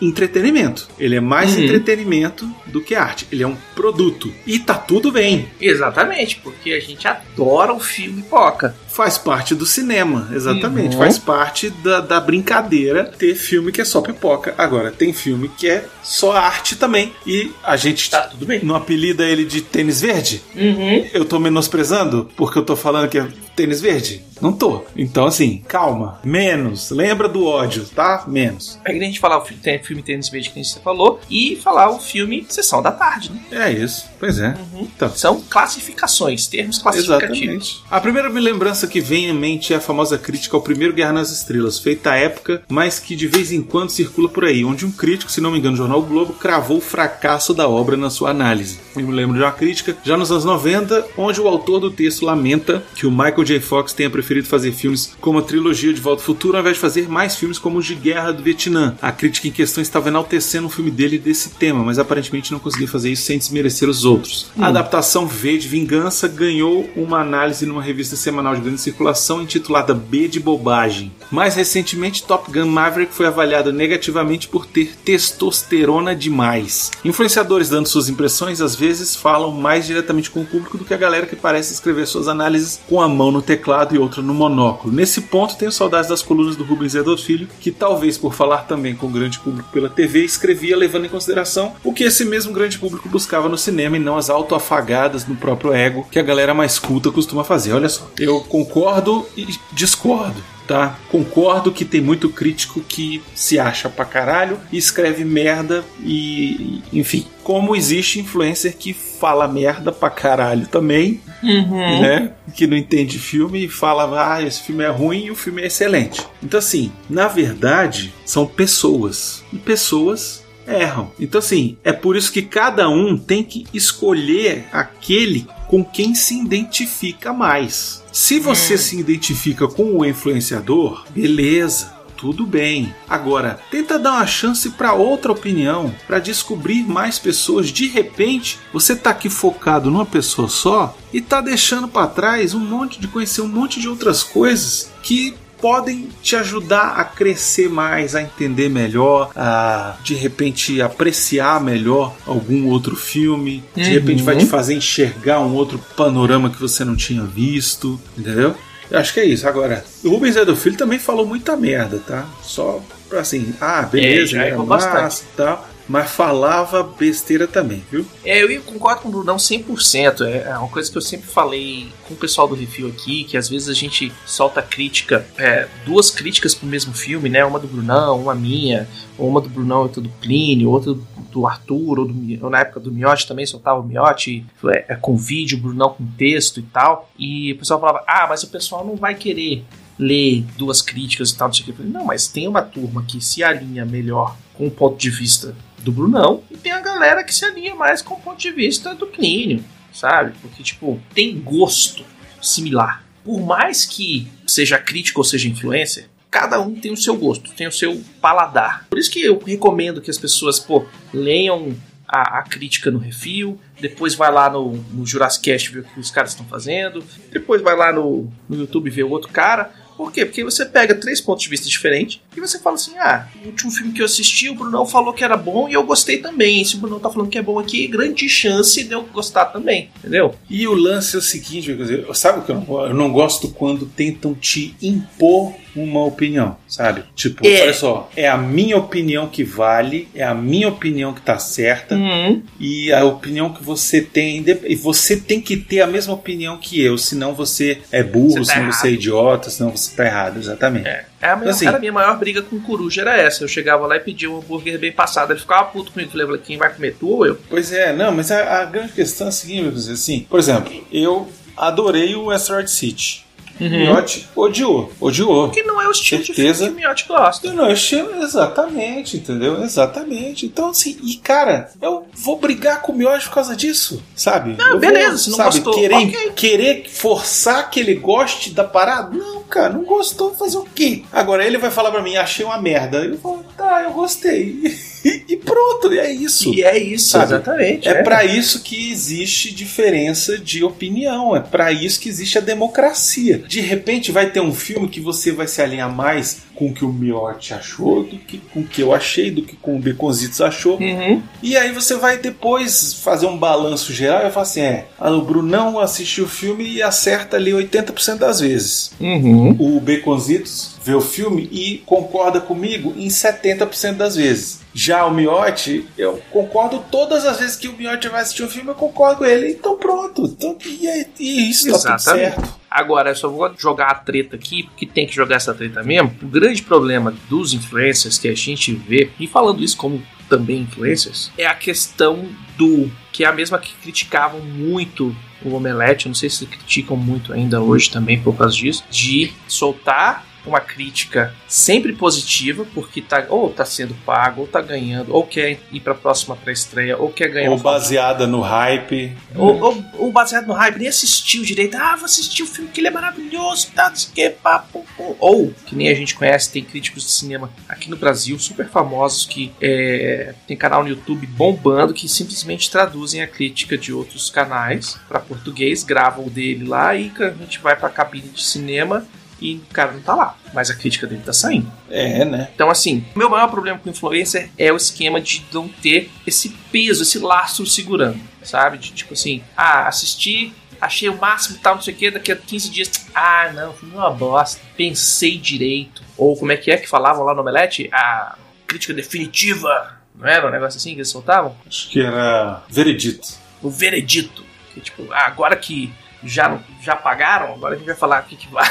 [0.00, 0.88] entretenimento.
[0.98, 1.64] Ele é mais Uhum.
[1.64, 3.26] entretenimento do que arte.
[3.32, 5.48] Ele é um produto e tá tudo bem.
[5.60, 8.76] Exatamente, porque a gente adora o filme Poca.
[8.98, 10.96] Faz parte do cinema, exatamente.
[10.96, 11.02] Uhum.
[11.02, 14.56] Faz parte da, da brincadeira ter filme que é só pipoca.
[14.58, 17.12] Agora, tem filme que é só arte também.
[17.24, 18.58] E a gente Tá tudo bem.
[18.60, 20.42] não apelida ele de tênis verde?
[20.52, 21.06] Uhum.
[21.14, 24.24] Eu tô menosprezando porque eu tô falando que é tênis verde?
[24.40, 24.84] Não tô.
[24.96, 26.20] Então, assim, calma.
[26.24, 26.90] Menos.
[26.90, 28.24] Lembra do ódio, tá?
[28.26, 28.78] Menos.
[28.84, 31.98] Aí a gente falar o filme, filme Tênis Verde que você falou e falar o
[31.98, 33.40] filme Sessão da Tarde, né?
[33.50, 34.06] É isso.
[34.18, 34.56] Pois é.
[34.80, 35.10] Então.
[35.14, 37.38] São classificações, termos classificativos.
[37.38, 37.82] Exatamente.
[37.90, 41.30] A primeira lembrança que vem em mente é a famosa crítica ao primeiro Guerra nas
[41.30, 44.92] Estrelas, feita à época, mas que de vez em quando circula por aí, onde um
[44.92, 48.10] crítico, se não me engano, do jornal o Globo, cravou o fracasso da obra na
[48.10, 48.80] sua análise.
[48.96, 52.24] Eu me lembro de uma crítica já nos anos 90, onde o autor do texto
[52.24, 53.60] lamenta que o Michael J.
[53.60, 56.80] Fox tenha preferido fazer filmes como a trilogia de Volta ao Futuro, ao invés de
[56.80, 58.96] fazer mais filmes como os de Guerra do Vietnã.
[59.00, 62.88] A crítica em questão estava enaltecendo o filme dele desse tema, mas aparentemente não conseguia
[62.88, 64.50] fazer isso sem desmerecer os outros.
[64.58, 69.94] A adaptação V de Vingança ganhou uma análise numa revista semanal de grande circulação intitulada
[69.94, 71.12] B de Bobagem.
[71.30, 76.90] Mais recentemente, Top Gun Maverick foi avaliado negativamente por ter testosterona demais.
[77.04, 80.98] Influenciadores dando suas impressões às vezes falam mais diretamente com o público do que a
[80.98, 84.92] galera que parece escrever suas análises com a mão no teclado e outra no monóculo.
[84.92, 88.94] Nesse ponto, tenho saudades das colunas do Rubens Edward Filho, que talvez por falar também
[88.94, 92.78] com o grande público pela TV, escrevia levando em consideração o que esse mesmo grande
[92.78, 96.78] público buscava no cinema e não as autoafagadas no próprio ego que a galera mais
[96.78, 97.72] culta costuma fazer.
[97.72, 100.42] Olha só, eu concordo e discordo.
[100.68, 100.98] Tá?
[101.10, 107.26] Concordo que tem muito crítico que se acha pra caralho e escreve merda e, enfim.
[107.42, 112.00] Como existe influencer que fala merda pra caralho também, Uhum.
[112.02, 112.32] né?
[112.54, 115.66] Que não entende filme e fala, ah, esse filme é ruim e o filme é
[115.66, 116.24] excelente.
[116.42, 119.42] Então, assim, na verdade, são pessoas.
[119.52, 121.10] E pessoas erram.
[121.18, 126.38] Então, assim, é por isso que cada um tem que escolher aquele com quem se
[126.38, 128.02] identifica mais.
[128.12, 131.98] Se você se identifica com o influenciador, beleza.
[132.16, 132.92] Tudo bem.
[133.08, 137.68] Agora, tenta dar uma chance para outra opinião, para descobrir mais pessoas.
[137.68, 142.58] De repente, você tá aqui focado numa pessoa só e tá deixando para trás um
[142.58, 148.14] monte de conhecer um monte de outras coisas que podem te ajudar a crescer mais,
[148.14, 153.88] a entender melhor, a de repente apreciar melhor algum outro filme, de Uhum.
[153.90, 158.54] repente vai te fazer enxergar um outro panorama que você não tinha visto, entendeu?
[158.90, 159.46] Eu acho que é isso.
[159.46, 162.24] Agora, o Rubens Edo Filho também falou muita merda, tá?
[162.42, 165.68] Só pra assim, ah, beleza, É, já errou massa e tal.
[165.88, 168.04] Mas falava besteira também, viu?
[168.24, 170.26] É, eu concordo com o Brunão 100%.
[170.26, 173.36] É é uma coisa que eu sempre falei com o pessoal do review aqui, que
[173.36, 177.44] às vezes a gente solta crítica, é, duas críticas pro mesmo filme, né?
[177.44, 180.94] Uma do Brunão, uma minha, uma do Brunão e outra do Plínio, outra
[181.30, 184.96] do Arthur, ou, do, ou na época do Miotti também soltava o Miotti é, é,
[184.96, 187.10] com vídeo, o Brunão com texto e tal.
[187.18, 189.64] E o pessoal falava, ah, mas o pessoal não vai querer
[189.98, 191.70] ler duas críticas e tal, não sei o que.
[191.72, 195.10] Eu falei, não, mas tem uma turma que se alinha melhor com o ponto de
[195.10, 198.50] vista do Brunão e tem a galera que se alinha mais com o ponto de
[198.50, 200.32] vista do Plínio, sabe?
[200.40, 202.04] Porque, tipo, tem gosto
[202.42, 203.04] similar.
[203.24, 207.66] Por mais que seja crítico ou seja influencer, cada um tem o seu gosto, tem
[207.66, 208.86] o seu paladar.
[208.88, 213.60] Por isso que eu recomendo que as pessoas, pô, leiam a, a crítica no refil,
[213.80, 217.60] depois vai lá no, no Jurassic Cast ver o que os caras estão fazendo, depois
[217.60, 219.70] vai lá no, no YouTube ver o outro cara.
[219.96, 220.24] Por quê?
[220.24, 223.70] Porque você pega três pontos de vista diferentes e você fala assim: ah, o último
[223.70, 226.64] filme que eu assisti, o Brunão falou que era bom e eu gostei também.
[226.64, 229.90] Se o Brunão tá falando que é bom aqui, grande chance de eu gostar também,
[229.98, 230.34] entendeu?
[230.48, 231.76] E o lance é o seguinte,
[232.14, 237.04] sabe o que eu não, eu não gosto quando tentam te impor uma opinião, sabe?
[237.14, 237.62] Tipo, É.
[237.62, 241.94] olha só, é a minha opinião que vale, é a minha opinião que tá certa
[241.94, 242.42] Uhum.
[242.58, 246.80] e a opinião que você tem, e você tem que ter a mesma opinião que
[246.80, 248.98] eu, senão você é burro, Você tá senão você é errado.
[249.00, 250.88] idiota, senão você tá errado, exatamente.
[250.88, 251.04] É.
[251.20, 251.66] É a minha, Assim.
[251.66, 253.42] era a minha maior briga com o Coruja, era essa.
[253.44, 255.32] Eu chegava lá e pedia um hambúrguer bem passado.
[255.32, 256.10] Ele ficava puto comigo.
[256.14, 257.38] Eu falei, quem vai comer tu ou eu?
[257.48, 261.28] Pois é, não, mas a, a grande questão é a seguinte, assim, por exemplo, eu
[261.56, 263.26] adorei o Asteroid City.
[263.60, 263.68] Uhum.
[263.70, 265.50] Miotti odiou, odiou.
[265.50, 266.64] Que não é o estilo Certeza.
[266.64, 267.46] de filme que o Miotti gosta.
[267.46, 269.62] Eu não, eu chamo exatamente, entendeu?
[269.62, 270.46] Exatamente.
[270.46, 274.54] Então, assim, e cara, eu vou brigar com o Miotti por causa disso, sabe?
[274.56, 276.32] Não, Eu beleza, vou, se não sabe, gostou, querer, ok.
[276.36, 279.16] querer forçar que ele goste da parada?
[279.16, 281.02] Não, cara, não gostou, fazer o quê?
[281.12, 283.04] Agora ele vai falar pra mim, achei uma merda.
[283.04, 284.58] Eu falo, tá, eu gostei.
[285.28, 286.52] e pronto, é isso.
[286.52, 287.24] E é isso, Sabe?
[287.24, 287.88] exatamente.
[287.88, 293.42] É pra isso que existe diferença de opinião, é pra isso que existe a democracia.
[293.46, 296.84] De repente vai ter um filme que você vai se alinhar mais com o que
[296.84, 300.40] o Miotti achou do que com o que eu achei, do que com o Beconzitos
[300.40, 300.78] achou.
[300.80, 301.22] Uhum.
[301.40, 305.22] E aí você vai depois fazer um balanço geral e falar assim: é, ah, o
[305.22, 308.92] Brunão assistiu o filme e acerta ali 80% das vezes.
[309.00, 309.56] Uhum.
[309.58, 314.60] O Beconzitos vê o filme e concorda comigo em 70% das vezes.
[314.74, 318.68] Já o Miotti, eu concordo todas as vezes que o Miotti vai assistir um filme,
[318.70, 319.50] eu concordo com ele.
[319.52, 320.24] Então pronto.
[320.26, 322.34] Então, e, é- e isso tá tudo Exatamente.
[322.34, 322.58] certo.
[322.70, 326.14] Agora, eu só vou jogar a treta aqui, porque tem que jogar essa treta mesmo.
[326.22, 331.32] O grande problema dos influencers que a gente vê, e falando isso como também influencers,
[331.38, 332.28] é a questão
[332.58, 332.90] do.
[333.10, 337.32] que é a mesma que criticavam muito o Omelete, eu não sei se criticam muito
[337.32, 343.50] ainda hoje também por causa disso, de soltar uma crítica sempre positiva, porque tá ou
[343.50, 347.50] tá sendo pago, ou tá ganhando, ou quer ir pra próxima pré-estreia, ou quer ganhar
[347.50, 349.12] Ou um baseada no hype.
[349.34, 351.76] ou, ou- ou baseado no hype, nem assistiu direito.
[351.76, 354.84] Ah, vou assistir o filme que ele é maravilhoso, tá, que, papo.
[355.20, 359.26] Ou, que nem a gente conhece, tem críticos de cinema aqui no Brasil, super famosos,
[359.26, 364.98] que é, tem canal no YouTube bombando, que simplesmente traduzem a crítica de outros canais
[365.08, 369.06] para português, gravam o dele lá e a gente vai pra cabine de cinema
[369.40, 370.36] e o cara não tá lá.
[370.52, 371.70] Mas a crítica dele tá saindo.
[371.90, 372.48] É, né?
[372.54, 376.50] Então, assim, o meu maior problema com influencer é o esquema de não ter esse
[376.70, 378.78] peso, esse lastro segurando, sabe?
[378.78, 382.32] De tipo assim, ah, assisti, achei o máximo e tal, não sei o que, daqui
[382.32, 386.02] a 15 dias, ah, não, foi uma bosta, pensei direito.
[386.16, 387.88] Ou como é que é que falavam lá no Omelete?
[387.92, 391.56] A crítica definitiva, não era um negócio assim que eles soltavam?
[391.66, 393.28] Acho que era veredito.
[393.62, 394.44] O veredito.
[394.74, 398.48] Que tipo, agora que já, já pagaram, agora a gente vai falar o que, que
[398.48, 398.68] vai.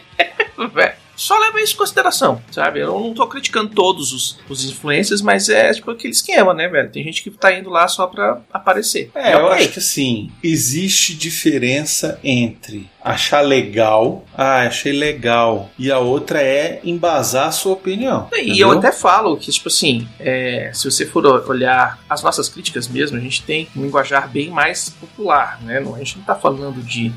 [1.22, 2.80] Só leva isso em consideração, sabe?
[2.80, 6.90] Eu não tô criticando todos os, os influencers, mas é tipo aquele esquema, né, velho?
[6.90, 9.08] Tem gente que tá indo lá só pra aparecer.
[9.14, 15.98] É, eu acho que assim, existe diferença entre achar legal, ah, achei legal, e a
[16.00, 18.28] outra é embasar a sua opinião.
[18.32, 18.72] E entendeu?
[18.72, 23.16] eu até falo que, tipo assim, é, se você for olhar as nossas críticas mesmo,
[23.16, 25.78] a gente tem um linguajar bem mais popular, né?
[25.78, 27.12] A gente não tá falando de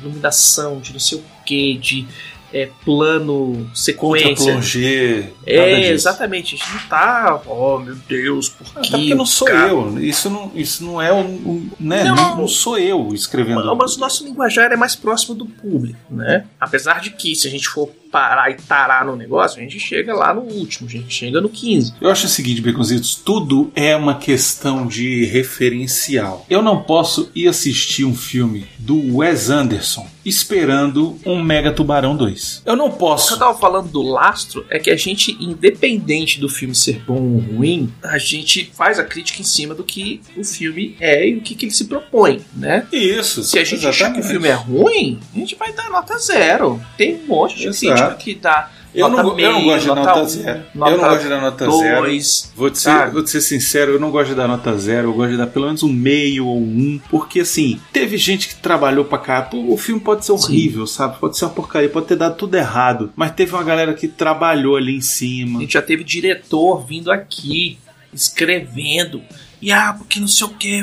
[0.00, 2.06] iluminação, de não sei o que, de
[2.52, 4.52] é, plano, sequência.
[4.52, 6.54] plongé, É, exatamente.
[6.54, 8.90] A gente não tá, oh meu Deus, por Até que?
[8.90, 9.68] porque não sou cara?
[9.68, 9.98] eu.
[9.98, 11.20] Isso não, isso não é o.
[11.24, 12.04] o- né?
[12.04, 12.14] Não.
[12.14, 13.64] Não, não sou eu escrevendo.
[13.64, 16.46] Mas mas o nosso linguajar é mais próximo do público, né?
[16.60, 20.14] Apesar de que, se a gente for parar e tarar no negócio, a gente chega
[20.14, 21.94] lá no último, a gente chega no 15.
[22.00, 26.44] Eu acho o seguinte, Baconzitos, tudo é uma questão de referencial.
[26.48, 32.62] Eu não posso ir assistir um filme do Wes Anderson esperando um Mega Tubarão 2.
[32.66, 33.38] Eu não O que eu posso.
[33.38, 37.92] tava falando do lastro é que a gente, independente do filme ser bom ou ruim,
[38.02, 41.54] a gente faz a crítica em cima do que o filme é e o que,
[41.54, 42.86] que ele se propõe, né?
[42.92, 43.44] Isso.
[43.44, 44.28] Se a gente achar que o exatamente.
[44.30, 46.80] filme é ruim, a gente vai dar nota zero.
[46.96, 47.78] Tem um monte de Exato.
[47.96, 50.62] Crítica que dá Eu nota não, go- eu não meio, gosto de nota nota zero.
[50.74, 52.00] nota eu não gosto de dar nota zero.
[52.02, 52.52] dois.
[52.56, 55.12] Vou te, ser, vou te ser sincero, eu não gosto de dar nota zero, eu
[55.12, 59.04] gosto de dar pelo menos um meio ou um, porque assim, teve gente que trabalhou
[59.04, 59.48] pra cá.
[59.52, 61.18] O filme pode ser horrível, sabe?
[61.18, 64.76] Pode ser uma porcaria, pode ter dado tudo errado, mas teve uma galera que trabalhou
[64.76, 65.60] ali em A cima.
[65.60, 67.78] gente já teve diretor vindo aqui,
[68.14, 69.22] escrevendo.
[69.60, 70.82] E ah, porque não sei o que,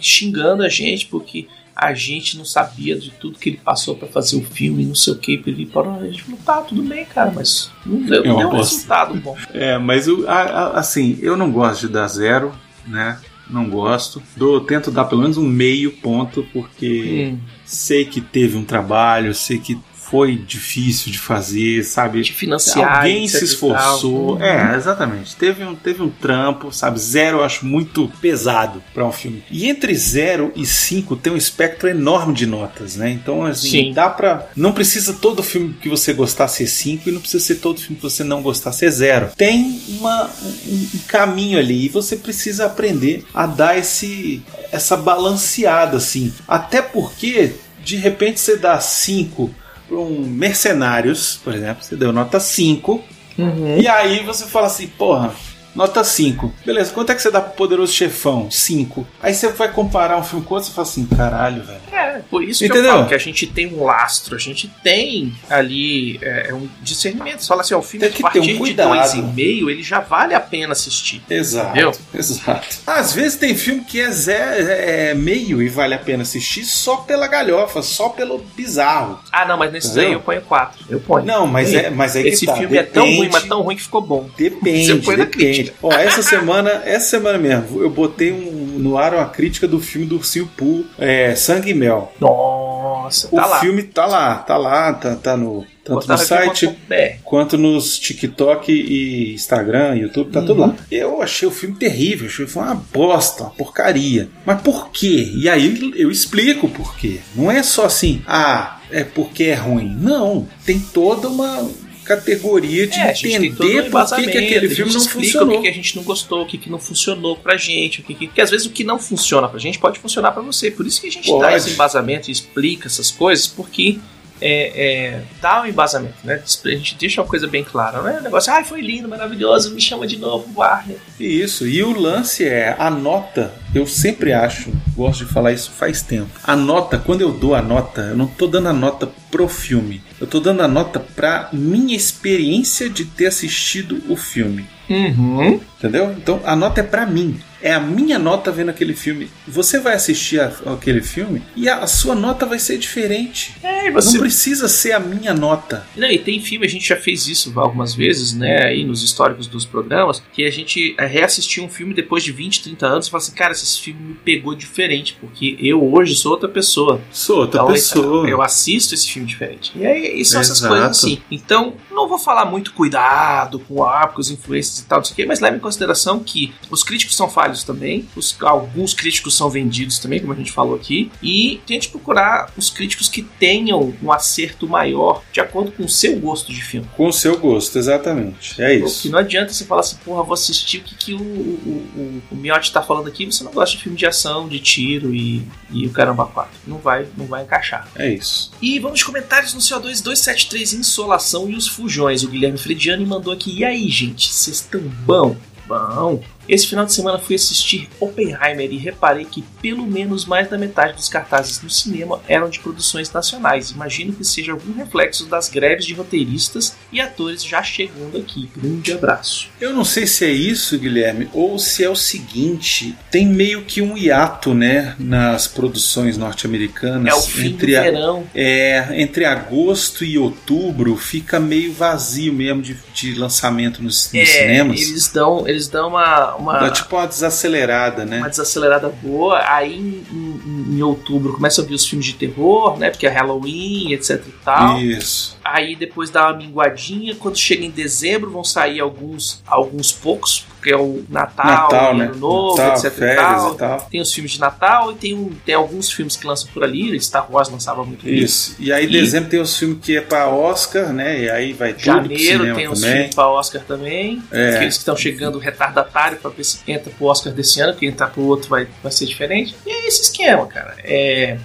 [0.00, 1.46] xingando a gente, porque
[1.84, 5.12] a gente não sabia de tudo que ele passou pra fazer o filme, não sei
[5.12, 5.94] o que, ele parou.
[6.00, 8.56] A gente falou, tá, tudo bem, cara, mas não deu, É não uma deu um
[8.56, 9.36] resultado bom.
[9.52, 12.52] É, mas a- assim, eu não gosto de dar zero,
[12.86, 13.18] né?
[13.50, 14.22] Não gosto.
[14.36, 19.34] Dou, tento dar pelo menos um meio ponto, porque Hum, sei que teve um trabalho,
[19.34, 19.78] sei que
[20.12, 22.20] foi difícil de fazer, sabe?
[22.20, 22.98] de financiar.
[22.98, 24.36] Alguém se esforçou.
[24.36, 24.46] tal.
[24.46, 25.34] É, exatamente.
[25.34, 27.00] Teve um, teve um trampo, sabe?
[27.00, 29.42] Zero eu acho muito pesado para um filme.
[29.50, 33.10] E entre zero e cinco tem um espectro enorme de notas, né?
[33.10, 33.92] Então, assim, Sim.
[33.94, 34.48] dá pra.
[34.54, 37.96] Não precisa todo filme que você gostar ser cinco e não precisa ser todo filme
[37.96, 39.30] que você não gostar ser zero.
[39.34, 45.96] Tem uma, um, um caminho ali e você precisa aprender a dar esse, essa balanceada,
[45.96, 46.30] assim.
[46.46, 49.61] Até porque, de repente, você dá cinco para
[49.94, 53.02] um Mercenários, por exemplo, você deu nota 5,
[53.38, 53.78] Uhum.
[53.80, 55.32] e aí você fala assim, porra,
[55.74, 56.52] nota 5.
[56.66, 58.50] Beleza, quanto é que você dá pro Poderoso Chefão?
[58.50, 59.06] 5.
[59.22, 61.80] Aí você vai comparar um filme com outro e fala assim, caralho, velho.
[61.92, 62.84] É, por isso que Entendeu?
[62.90, 67.40] eu falo que a gente tem um lastro, a gente tem ali é, um discernimento.
[67.42, 68.88] Você fala assim, ó, o filme Tem que a ter um partir de cuidado.
[68.94, 71.22] dois e meio, ele já vale a pena assistir.
[71.28, 71.92] Exato, Entendeu?
[72.14, 72.76] exato.
[72.86, 76.96] Às vezes tem filme que é, zé, é meio e vale a pena assistir só
[76.98, 79.18] pela galhofa, só pelo bizarro.
[79.30, 80.04] Ah, não, mas nesse Entendeu?
[80.04, 80.84] daí eu ponho quatro.
[80.88, 81.24] Eu ponho.
[81.26, 83.60] Não, mas é, mas é que Esse tá, filme é tão ruim, depende- mas tão
[83.62, 84.28] ruim que ficou bom.
[84.36, 85.54] Depende, Você põe na depende.
[85.54, 85.76] crítica.
[85.82, 90.06] Ó, essa semana, essa semana mesmo, eu botei um, no ar uma crítica do filme
[90.06, 92.12] do Ursinho Poo, é, Sangue e Mel.
[92.20, 93.60] Nossa, O tá lá.
[93.60, 97.18] filme tá lá, tá lá, tá, tá no tanto Botaram no site BR.
[97.24, 100.68] quanto nos TikTok e Instagram, YouTube, tá tudo Uhum.
[100.68, 100.76] lá.
[100.90, 104.28] Eu achei o filme terrível, achei foi uma bosta, uma porcaria.
[104.46, 105.32] Mas por quê?
[105.34, 107.18] E aí eu explico por quê.
[107.34, 109.96] Não é só assim, ah, é porque é ruim.
[109.98, 111.68] Não, tem toda uma
[112.04, 115.48] categoria de É, todo um entender por que, que aquele filme não funcionou.
[115.48, 118.02] o que, que a gente não gostou, o que, que não funcionou pra gente, o
[118.02, 118.26] que, que...
[118.26, 120.70] Porque às vezes o que não funciona pra gente pode funcionar pra você.
[120.70, 121.56] Por isso que a gente dá Pode.
[121.56, 123.98] esse embasamento e explica essas coisas, porque
[124.42, 126.42] é, é, dá um embasamento, né?
[126.42, 128.02] A gente deixa uma coisa bem clara.
[128.02, 130.98] Não é um negócio, ai, foi lindo, maravilhoso, me chama de novo, Warner.
[131.18, 136.02] Isso, e o lance é a nota, eu sempre acho, gosto de falar isso faz
[136.02, 136.30] tempo.
[136.42, 140.02] A nota, quando eu dou a nota, eu não tô dando a nota pro filme.
[140.20, 144.66] Eu tô dando a nota pra minha experiência de ter assistido o filme.
[144.88, 145.60] Uhum.
[145.78, 146.12] Entendeu?
[146.16, 147.38] Então a nota é pra mim.
[147.64, 149.30] É a minha nota vendo aquele filme.
[149.46, 153.54] Você vai assistir a- aquele filme e a, a sua nota vai ser diferente.
[153.62, 155.86] É, você Não precisa ser a minha nota.
[155.96, 159.46] Não, e tem filme, a gente já fez isso algumas vezes, né, aí nos históricos
[159.46, 163.10] dos programas, que a gente é, reassistiu um filme depois de 20, 30 anos e
[163.10, 167.00] fala assim, cara, esse filme me pegou diferente, porque eu hoje sou outra pessoa.
[167.12, 168.28] Sou outra Então, pessoa.
[168.28, 169.70] eu assisto esse filme diferente.
[169.76, 170.74] E aí, e são essas Exato.
[170.74, 171.22] coisas assim.
[171.30, 175.26] Então, Não vou falar muito cuidado com árvores, influências e tal, não sei o quê,
[175.26, 179.98] mas leve em consideração que os críticos são falhos também, os- alguns críticos são vendidos
[179.98, 184.66] também, como a gente falou aqui, e tente procurar os críticos que tenham um acerto
[184.68, 186.88] maior de acordo com o seu gosto de filme.
[186.96, 188.60] Com o seu gosto, exatamente.
[188.60, 189.10] É Porque isso.
[189.10, 192.36] não adianta você falar assim, porra, vou assistir o que, que o, o, o, o
[192.36, 195.86] Miotti tá falando aqui, você não gosta de filme de ação, de tiro e, e
[195.86, 196.50] o caramba 4.
[196.66, 197.88] Não vai, não vai encaixar.
[197.94, 198.50] É isso.
[198.60, 202.22] E vamos de comentários no CO2 273 Insolação e os Fujões.
[202.22, 203.58] O Guilherme Frediani mandou aqui.
[203.58, 205.36] E aí, gente, vocês estão bom?
[205.66, 206.22] Bom.
[206.48, 210.94] Esse final de semana fui assistir Oppenheimer e reparei que pelo menos mais da metade
[210.94, 213.70] dos cartazes no cinema eram de produções nacionais.
[213.70, 218.50] Imagino que seja algum reflexo das greves de roteiristas e atores já chegando aqui.
[218.56, 219.48] Grande abraço.
[219.60, 223.80] Eu não sei se é isso, Guilherme, ou se é o seguinte: tem meio que
[223.80, 228.26] um hiato, né, nas produções norte-americanas É o fim entre do a- verão.
[228.34, 234.24] É, entre agosto e outubro fica meio vazio mesmo de, de lançamento nos, nos É,
[234.26, 234.80] cinemas.
[234.80, 238.18] eles dão, eles dão uma, uma, Dá tipo uma desacelerada, né?
[238.18, 239.38] uma desacelerada boa.
[239.46, 242.90] Aí em, em- em outubro começa a vir os filmes de terror, né?
[242.90, 244.78] Porque é Halloween, etc e tal.
[244.80, 245.36] Isso.
[245.44, 247.14] Aí depois dá uma minguadinha.
[247.16, 251.98] Quando chega em dezembro vão sair alguns, alguns poucos, porque é o Natal, Natal, e
[251.98, 252.04] né?
[252.06, 253.54] Ano Novo, Natal, etc e férias tal.
[253.54, 253.80] e tal.
[253.90, 256.98] Tem os filmes de Natal e tem, um, tem alguns filmes que lançam por ali.
[257.00, 258.54] Star Wars lançava muito Isso.
[258.60, 261.20] E aí, E- dezembro tem os filmes que é pra Oscar, né?
[261.22, 262.94] E aí vai tudo Janeiro tem os também.
[262.96, 264.22] filmes pra Oscar também.
[264.30, 264.54] É.
[264.56, 268.08] Aqueles que estão chegando retardatário pra ver se entra pro Oscar desse ano, que entrar
[268.08, 269.54] pro outro vai, vai ser diferente.
[269.66, 270.76] E é esse esquema, cara.
[270.84, 271.38] É,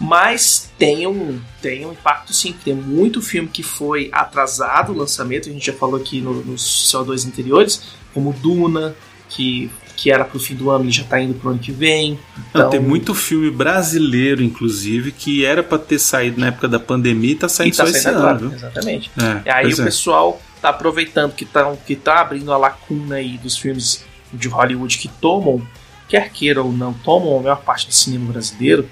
[0.00, 2.54] mas tem um, tem um impacto sim.
[2.64, 5.48] Tem muito filme que foi atrasado o lançamento.
[5.48, 7.82] A gente já falou aqui no- nos CO2 anteriores,
[8.14, 8.96] como Duna,
[9.28, 12.12] que, que era pro fim do ano e já tá indo pro ano que vem.
[12.14, 16.80] Não, Então, tem muito filme brasileiro, inclusive, que era pra ter saído na época da
[16.80, 18.52] pandemia e tá e saindo tá só esse saindo ano, agora, viu?
[18.54, 19.10] exatamente.
[19.20, 19.84] É, E aí o é.
[19.84, 24.96] pessoal tá aproveitando que tá, que tá abrindo a lacuna aí dos filmes de Hollywood
[24.98, 25.60] que tomam,
[26.08, 28.88] quer queira ou não, tomam a maior parte do cinema brasileiro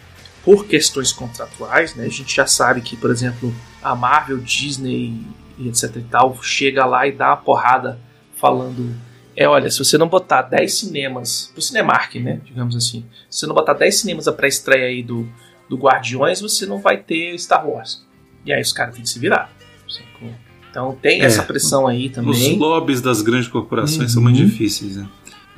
[0.49, 2.07] por questões contratuais, né?
[2.07, 5.21] A gente já sabe que, por exemplo, a Marvel, Disney
[5.59, 7.99] e etc e tal chega lá e dá uma porrada
[8.35, 8.95] falando
[9.37, 13.47] é, olha, se você não botar 10 cinemas, pro Cinemark, né, digamos assim, se você
[13.47, 15.29] não botar 10 cinemas a pré-estreia aí do,
[15.69, 18.03] do Guardiões, você não vai ter Star Wars.
[18.47, 19.53] E aí os caras têm que se virar.
[19.87, 20.31] sacou?
[20.71, 22.59] Então tem É, essa pressão aí Os também.
[22.59, 24.31] lobbies das grandes corporações são Uhum.
[24.31, 25.07] muito difíceis, né?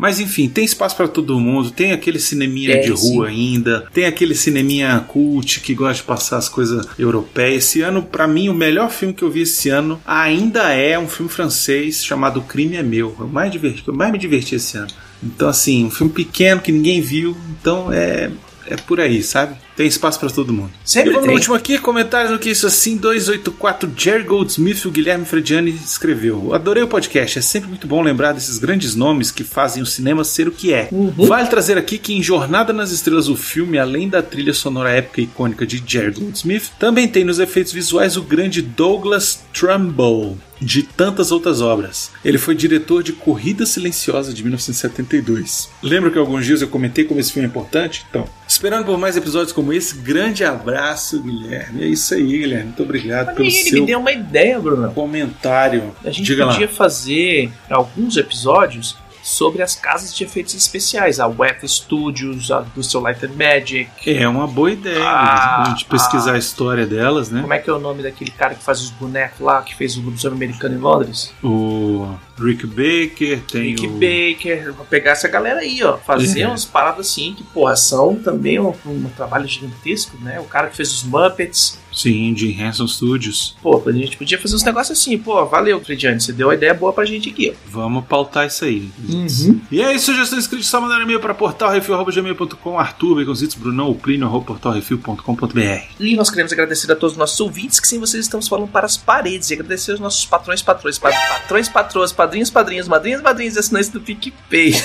[0.00, 3.16] Mas enfim, tem espaço pra todo mundo, tem aquele cineminha Tem, de sim.
[3.16, 7.64] rua ainda, tem aquele cineminha cult que gosta de passar as coisas europeias.
[7.64, 11.06] Esse ano, pra mim, o melhor filme que eu vi esse ano ainda é um
[11.06, 13.14] filme francês chamado Crime é Meu.
[13.20, 14.88] É o mais divertido, eu mais me diverti esse ano.
[15.22, 18.30] Então, assim, um filme pequeno que ninguém viu, então é,
[18.66, 19.54] é por aí, sabe?
[19.80, 20.70] Tem espaço pra todo mundo.
[20.84, 21.30] Sempre e vamos tem.
[21.30, 26.52] no último aqui, comentários no que isso assim, 284 Jerry Goldsmith, o Guilherme Frediani escreveu.
[26.52, 30.22] Adorei o podcast, é sempre muito bom lembrar desses grandes nomes que fazem o cinema
[30.22, 30.90] ser o que é.
[31.16, 35.22] Vale trazer aqui que em Jornada nas Estrelas, o filme, além da trilha sonora épica
[35.22, 40.82] e icônica de Jerry Goldsmith, também tem nos efeitos visuais o grande Douglas Trumbull, de
[40.82, 42.10] tantas outras obras.
[42.22, 45.70] Ele foi diretor de Corrida Silenciosa de 1972.
[45.82, 48.04] Lembra que alguns dias eu comentei como esse filme é importante?
[48.10, 51.82] Então, esperando por mais episódios como esse, grande abraço, Guilherme.
[51.84, 52.64] É isso aí, Guilherme.
[52.66, 54.92] Muito obrigado pelo ele seu me deu uma ideia, Bruno.
[54.92, 55.94] comentário.
[56.04, 56.72] A gente Diga podia lá.
[56.72, 63.24] fazer alguns episódios sobre as casas de efeitos especiais, a Weta Studios, a Industrial Light
[63.26, 63.90] and Magic.
[64.06, 67.42] É uma boa ideia, Ah, a gente pesquisar a história delas, né?
[67.42, 69.96] Como é que é o nome daquele cara que faz os bonecos lá, que fez
[69.96, 71.32] o lobisomem americano em Londres?
[71.44, 72.08] O
[72.42, 73.90] Rick Baker, tem Rick o...
[73.90, 75.96] Baker, vou pegar essa galera aí, ó.
[75.98, 76.46] Fazer É.
[76.48, 80.40] umas paradas assim, que, porra, são também um, um trabalho gigantesco, né?
[80.40, 81.78] O cara que fez os Muppets.
[81.92, 83.56] Sim, de Hanson Studios.
[83.60, 86.72] Pô, a gente podia fazer uns negócios assim, pô, valeu, Frediane, você deu uma ideia
[86.72, 87.68] boa pra gente aqui, ó.
[87.68, 88.88] Vamos pautar isso aí.
[89.08, 89.60] Uhum.
[89.72, 95.82] E aí, sugestões escritas, só mandar e-mail para portalrefil.gmail.com, Arthur, Baconzitos, Brunão, Plínio, portalrefil.com.br.
[95.98, 98.86] E nós queremos agradecer a todos os nossos ouvintes, que sem vocês estamos falando para
[98.86, 99.50] as paredes.
[99.50, 103.90] E agradecer aos nossos patrões, patrões, pa- patrões, patroas, padrinhos, padrinhos, madrinhas, madrinhas e assinantes
[103.90, 104.72] do PicPay.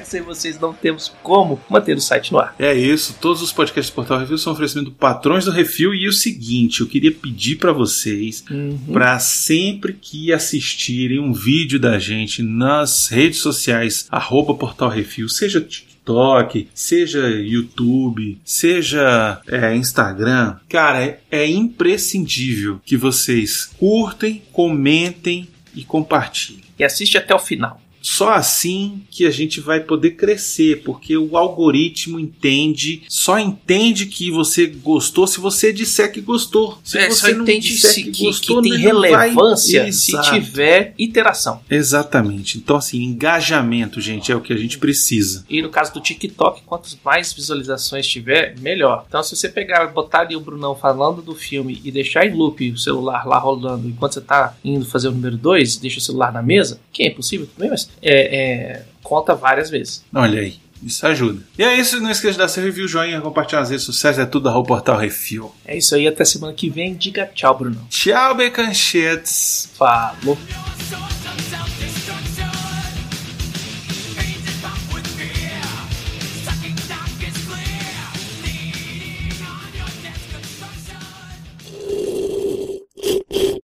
[0.00, 2.54] que sem vocês não temos como manter o site no ar.
[2.56, 5.92] É isso, todos os podcasts do Portal Refil são oferecimento Patrões do Refil.
[5.92, 8.44] E o seguinte, eu queria pedir para vocês
[8.90, 15.60] para sempre que assistirem um vídeo da gente nas redes sociais, arroba Portal Refil, seja
[15.60, 25.84] TikTok, seja YouTube, seja é, Instagram, cara, é, é imprescindível que vocês curtem, comentem e
[25.84, 26.64] compartilhem.
[26.78, 27.81] E assiste até o final.
[28.02, 34.30] Só assim que a gente vai poder crescer, porque o algoritmo entende, só entende que
[34.30, 36.78] você gostou se você disser que gostou.
[36.82, 40.20] Se É, você só entende disser se, que, gostou, que tem não vai- relevância se
[40.22, 41.60] tiver interação.
[41.70, 42.58] Exatamente.
[42.58, 45.44] Então, assim, engajamento, gente, é o que a gente precisa.
[45.48, 49.04] E no caso do TikTok, quantas mais visualizações tiver, melhor.
[49.08, 52.70] Então, se você pegar, botar ali o Brunão falando do filme e deixar em loop
[52.72, 56.32] o celular lá rolando enquanto você tá indo fazer o número 2, deixa o celular
[56.32, 60.04] na mesa, que é impossível também, mas é, é, conta várias vezes.
[60.14, 60.62] Olha aí.
[60.82, 61.40] Isso ajuda.
[61.56, 64.26] E é isso, não esqueça de dar seu review, joinha, compartilhar nas redes sociais, é
[64.26, 65.54] tudo arroba portal Refil.
[65.64, 66.94] É isso aí, até semana que vem.
[66.94, 67.86] Diga tchau, Brunão.
[67.88, 69.68] Tchau, Becanchetes!
[69.74, 70.36] Falou.